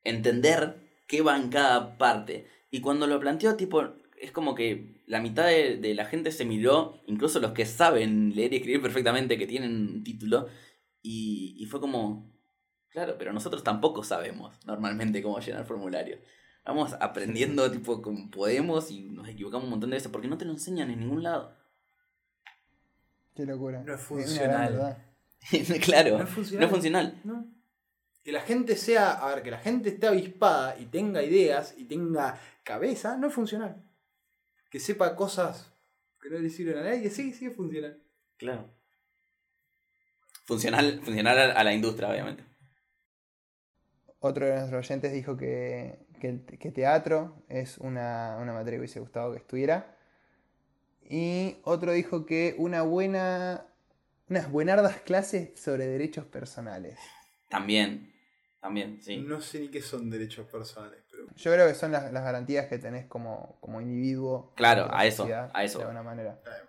[0.02, 2.48] entender qué va en cada parte.
[2.72, 3.84] Y cuando lo planteó, tipo,
[4.20, 8.52] es como que la mitad de, la gente se miró, incluso los que saben leer
[8.52, 10.48] y escribir perfectamente, que tienen un título,
[11.00, 12.28] y fue como,
[12.88, 16.18] claro, pero nosotros tampoco sabemos normalmente cómo llenar formularios.
[16.64, 20.44] Vamos aprendiendo tipo como podemos y nos equivocamos un montón de veces porque no te
[20.44, 21.56] lo enseñan en ningún lado.
[23.34, 23.82] Qué locura.
[23.82, 24.72] No es funcional.
[24.72, 24.98] verdad.
[25.84, 27.22] claro, No no es funcional.
[28.22, 31.84] Que la gente sea, a ver, que la gente esté avispada y tenga ideas y
[31.84, 33.82] tenga cabeza, no es funcional.
[34.70, 35.72] Que sepa cosas
[36.20, 38.02] que no le sirven a nadie, sí, sí es funcional.
[38.36, 38.68] Claro.
[40.44, 42.44] Funcional, funcional a la industria, obviamente.
[44.20, 49.32] Otro de nuestros oyentes dijo que, que, teatro es una, una materia que hubiese gustado
[49.32, 49.96] que estuviera.
[51.02, 53.66] Y otro dijo que una buena,
[54.28, 56.98] unas buenardas clases sobre derechos personales.
[57.48, 58.12] También,
[58.60, 59.18] también, sí.
[59.18, 61.26] No sé ni qué son derechos personales, pero.
[61.34, 64.52] Yo creo que son las, las garantías que tenés como, como individuo.
[64.54, 65.78] Claro, a eso, a eso.
[65.78, 66.40] De alguna manera.
[66.42, 66.68] Claro.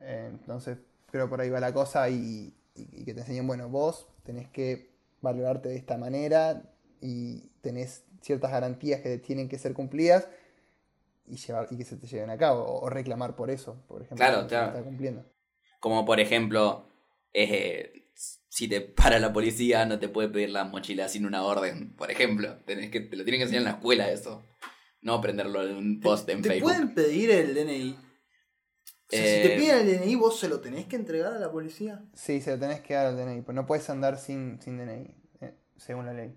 [0.00, 0.78] Eh, entonces,
[1.10, 4.48] creo por ahí va la cosa y, y- y que te enseñen, bueno, vos tenés
[4.50, 6.62] que valorarte de esta manera
[7.00, 10.28] y tenés ciertas garantías que tienen que ser cumplidas
[11.26, 14.02] y, llevar, y que se te lleven a cabo o, o reclamar por eso, por
[14.02, 14.26] ejemplo.
[14.26, 15.24] Claro, está cumpliendo.
[15.80, 16.88] Como por ejemplo,
[17.32, 18.08] eh,
[18.48, 22.10] si te para la policía no te puede pedir la mochila sin una orden, por
[22.10, 22.56] ejemplo.
[22.66, 24.42] Tenés que, te lo tienen que enseñar en la escuela eso.
[25.02, 26.72] No aprenderlo en un post en ¿Te Facebook.
[26.72, 27.92] pueden pedir el DNI?
[27.92, 31.38] O sea, si te Eh, piden el DNI, vos se lo tenés que entregar a
[31.38, 32.02] la policía.
[32.12, 35.14] Sí, se lo tenés que dar al DNI, pues no puedes andar sin, sin DNI,
[35.42, 36.34] eh, según la ley.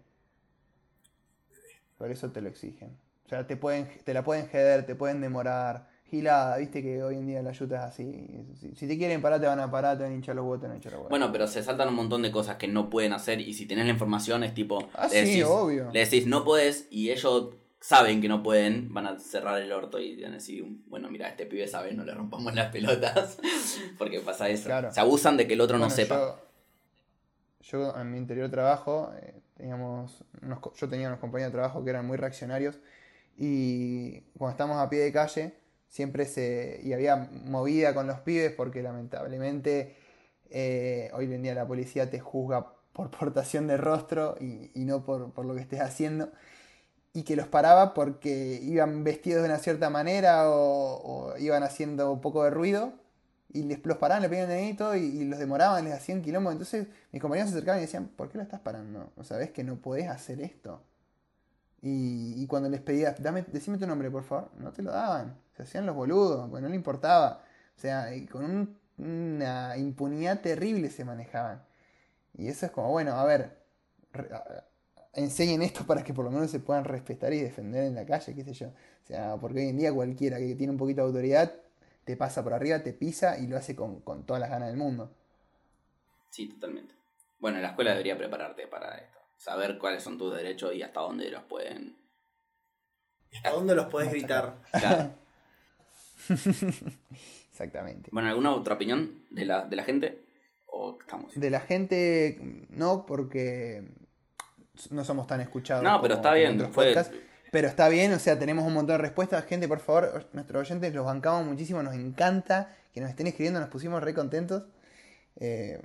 [2.00, 2.98] Por eso te lo exigen.
[3.26, 5.88] O sea, te, pueden, te la pueden jeder, te pueden demorar.
[6.06, 8.46] gilada, viste que hoy en día la ayuda es así.
[8.60, 10.72] Si, si te quieren parar, te van a parar, te van a hinchar los van
[10.72, 11.10] a hinchar los huevos.
[11.12, 13.86] Bueno, pero se saltan un montón de cosas que no pueden hacer y si tenés
[13.86, 14.90] la información es tipo...
[14.96, 15.92] Ah, le sí, decís, obvio.
[15.92, 17.50] Le decís, no podés y ellos
[17.82, 21.28] saben que no pueden, van a cerrar el orto y van a decir, bueno, mira,
[21.28, 23.38] este pibe sabe, no le rompamos las pelotas.
[23.98, 24.66] Porque pasa eso.
[24.66, 24.92] Claro.
[24.92, 26.40] Se abusan de que el otro no Bueno, sepa.
[27.60, 30.24] Yo, yo en mi anterior trabajo, eh, teníamos
[30.76, 32.80] yo tenía unos compañeros de trabajo que eran muy reaccionarios
[33.38, 35.54] y cuando estamos a pie de calle
[35.90, 36.80] siempre se...
[36.82, 39.98] y había movida con los pibes porque lamentablemente
[40.50, 45.04] eh, hoy en día la policía te juzga por portación de rostro y, y no
[45.04, 46.32] por, por lo que estés haciendo.
[47.12, 52.12] Y que los paraba porque iban vestidos de una cierta manera o, o iban haciendo
[52.12, 52.94] un poco de ruido
[53.52, 56.52] y les, los paraban, le pedían y todo, y, los demoraban, les hacían quilombo.
[56.52, 59.12] Entonces mis compañeros se acercaban y decían, ¿por qué lo estás parando?
[59.18, 60.84] O sea, ves que no podés hacer esto.
[61.82, 65.38] Y, cuando les pedías, dame, decime tu nombre, por favor, no te lo daban.
[65.56, 67.44] Se hacían los boludos, porque no le importaba.
[67.78, 71.64] O sea, con un- una impunidad terrible se manejaban.
[72.38, 73.58] Y eso es como, bueno, a ver,
[75.14, 78.34] enseñen esto para que por lo menos se puedan respetar y defender en la calle,
[78.36, 78.68] qué sé yo.
[78.68, 81.54] O sea, porque hoy en día cualquiera que tiene un poquito de autoridad
[82.10, 84.78] te pasa por arriba, te pisa y lo hace con, con todas las ganas del
[84.78, 85.12] mundo.
[86.32, 86.96] Sí, totalmente.
[87.38, 89.20] Bueno, la escuela debería prepararte para esto.
[89.38, 91.96] Saber cuáles son tus derechos y hasta dónde los pueden...
[93.36, 94.56] ¿Hasta dónde los podés gritar?
[94.72, 95.12] Claro.
[97.52, 98.10] Exactamente.
[98.12, 100.20] Bueno, ¿alguna otra opinión de la, de la gente?
[100.66, 101.40] ¿O estamos?
[101.40, 102.40] De la gente,
[102.70, 103.84] no, porque
[104.90, 105.84] no somos tan escuchados.
[105.84, 106.56] No, pero como- está bien.
[106.56, 107.16] otros Fue, podcasts.
[107.52, 109.46] Pero está bien, o sea, tenemos un montón de respuestas.
[109.46, 113.70] Gente, por favor, nuestros oyentes los bancamos muchísimo, nos encanta que nos estén escribiendo, nos
[113.70, 114.64] pusimos re contentos.
[115.38, 115.82] Eh,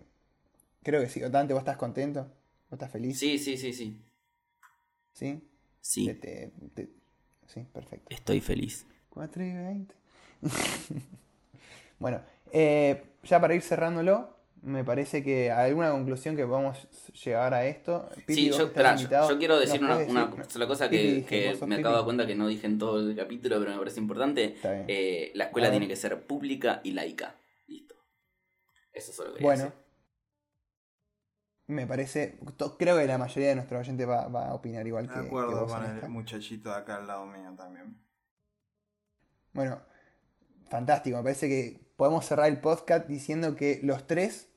[0.83, 3.19] creo que sí, Dante, vos estás contento, vos estás feliz.
[3.19, 4.01] sí, sí, sí, sí.
[5.13, 5.49] ¿Sí?
[5.81, 6.89] Sí, Te- te- te-
[7.47, 8.07] sí, perfecto.
[8.11, 8.87] estoy feliz.
[9.11, 9.95] 4 y 20.
[11.99, 12.21] bueno,
[12.53, 14.34] eh, ya para ir cerrándolo,
[14.65, 16.89] me parece que alguna conclusión que podamos
[17.25, 18.09] llegar a esto.
[18.17, 18.83] Pipi, Sí, yo, que
[19.39, 21.27] quiero decir ¿nos una, podés una decir- sola cosa que, dije,
[21.59, 23.79] que me acabo de dar cuenta que no dije en todo el capítulo, pero me
[23.79, 24.57] parece importante.
[24.65, 27.37] Eh, la escuela tiene que ser pública y laica.
[27.67, 27.95] Listo.
[28.93, 29.79] Eso solo quería Bueno, decir.
[31.67, 32.39] me parece.
[32.79, 35.27] Creo que la mayoría de nuestros oyentes va, va a opinar igual que, De que
[35.27, 37.99] acuerdo vos con el muchachito de acá al lado mío también.
[39.53, 39.81] Bueno,
[40.71, 41.17] fantástico.
[41.19, 44.51] Me parece que podemos cerrar el podcast diciendo que los tres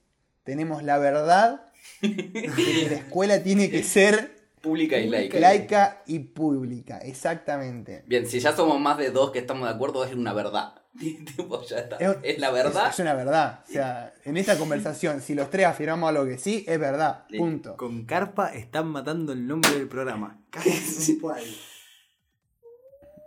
[0.47, 1.61] tenemos la verdad
[2.01, 5.39] que la escuela tiene que ser Pública y laica.
[5.39, 6.97] laica y pública.
[6.99, 8.03] Exactamente.
[8.07, 10.73] Bien, si ya somos más de dos que estamos de acuerdo, es una verdad.
[10.97, 11.97] Tipo, ya está.
[11.97, 12.87] Es- Es, la verdad.
[12.87, 13.59] Es, es una verdad.
[13.69, 17.25] O sea, en esta conversación, si los tres afirmamos algo que sí, es verdad.
[17.37, 17.77] Punto.
[17.77, 20.41] Con Carpa están matando el nombre del programa.
[20.49, 21.19] Casi.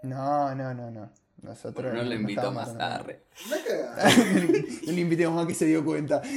[0.02, 1.12] No, no, no, no.
[1.43, 2.74] Nosotros no le invito estamos más.
[2.74, 3.05] matando.
[3.05, 3.24] Arre.
[4.86, 6.20] no le invitemos más que se dio cuenta.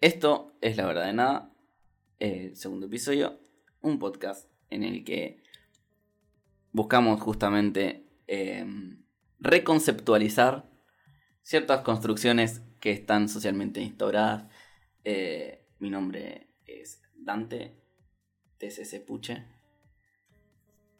[0.00, 1.52] Esto es La Verdad de Nada,
[2.20, 3.40] eh, segundo episodio,
[3.80, 5.42] un podcast en el que
[6.72, 8.64] buscamos justamente eh,
[9.40, 10.70] reconceptualizar
[11.42, 14.44] ciertas construcciones que están socialmente instauradas.
[15.04, 17.76] Eh, mi nombre es Dante,
[18.58, 19.44] TCC Puche.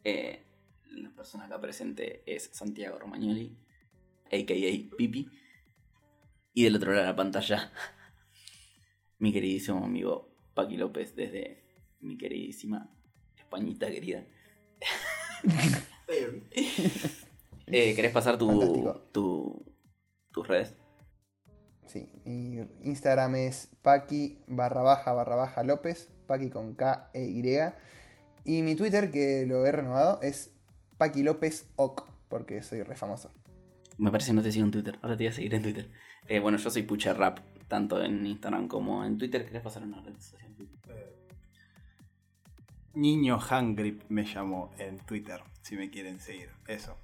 [0.03, 0.45] Eh,
[0.91, 3.57] la persona acá presente es Santiago Romagnoli,
[4.25, 4.95] a.k.a.
[4.97, 5.29] Pipi.
[6.53, 7.71] Y del otro lado de la pantalla
[9.19, 11.63] mi queridísimo amigo Paqui López desde
[12.01, 12.89] mi queridísima
[13.37, 14.25] Españita querida.
[17.71, 19.63] Eh, ¿Querés pasar tu, tu,
[20.31, 20.75] tus redes?
[21.85, 27.73] Sí, mi Instagram es Paqui barra baja barra baja López, Paqui con K e Y.
[28.43, 30.58] Y mi Twitter, que lo he renovado, es
[30.99, 33.31] Paqui López Oc, porque soy re famoso.
[33.97, 34.99] Me parece que no te sigo en Twitter.
[35.01, 35.89] Ahora te voy a seguir en Twitter.
[36.27, 39.45] Eh, bueno, yo soy Pucha Rap, tanto en Instagram como en Twitter.
[39.45, 40.45] ¿Querés pasar una red social?
[42.93, 46.49] Niño Hungry me llamó en Twitter, si me quieren seguir.
[46.67, 46.97] Eso.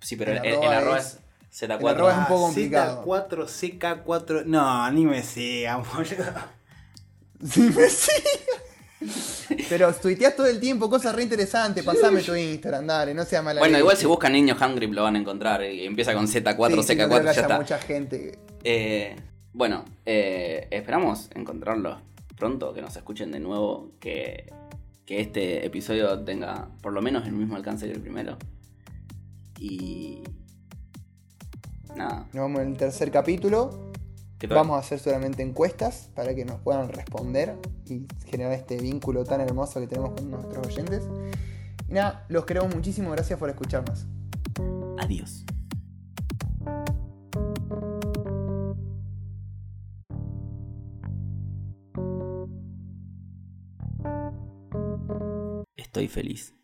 [0.00, 1.18] Sí, pero El el, el arroba es-
[1.50, 1.88] es el Z4.
[1.90, 3.04] arroba es un poco complicado.
[3.04, 3.46] Z4,
[4.06, 4.44] CK4.
[4.46, 6.24] No, ni me sigan, boludo.
[7.44, 8.28] Sí, me sigue.
[9.68, 11.84] Pero tuiteas todo el tiempo cosas re interesantes.
[11.84, 15.16] Pasame tu Instagram, dale, no sea mala Bueno, igual si buscan niño Hungry lo van
[15.16, 15.62] a encontrar.
[15.64, 17.58] Y empieza con Z4, Sí, sí, no creo que CK4, ya haya está.
[17.58, 18.38] mucha gente.
[18.64, 19.16] Eh,
[19.52, 21.98] bueno, eh, esperamos encontrarlos
[22.36, 24.52] pronto, que nos escuchen de nuevo, que,
[25.04, 28.36] que este episodio tenga por lo menos el mismo alcance que el primero.
[29.58, 30.22] Y...
[31.94, 32.26] Nada.
[32.32, 33.91] Nos vemos en el tercer capítulo.
[34.48, 39.40] Vamos a hacer solamente encuestas para que nos puedan responder y generar este vínculo tan
[39.40, 41.04] hermoso que tenemos con nuestros oyentes.
[41.88, 44.06] Y nada, los queremos muchísimo, gracias por escucharnos.
[44.98, 45.44] Adiós.
[55.76, 56.54] Estoy feliz.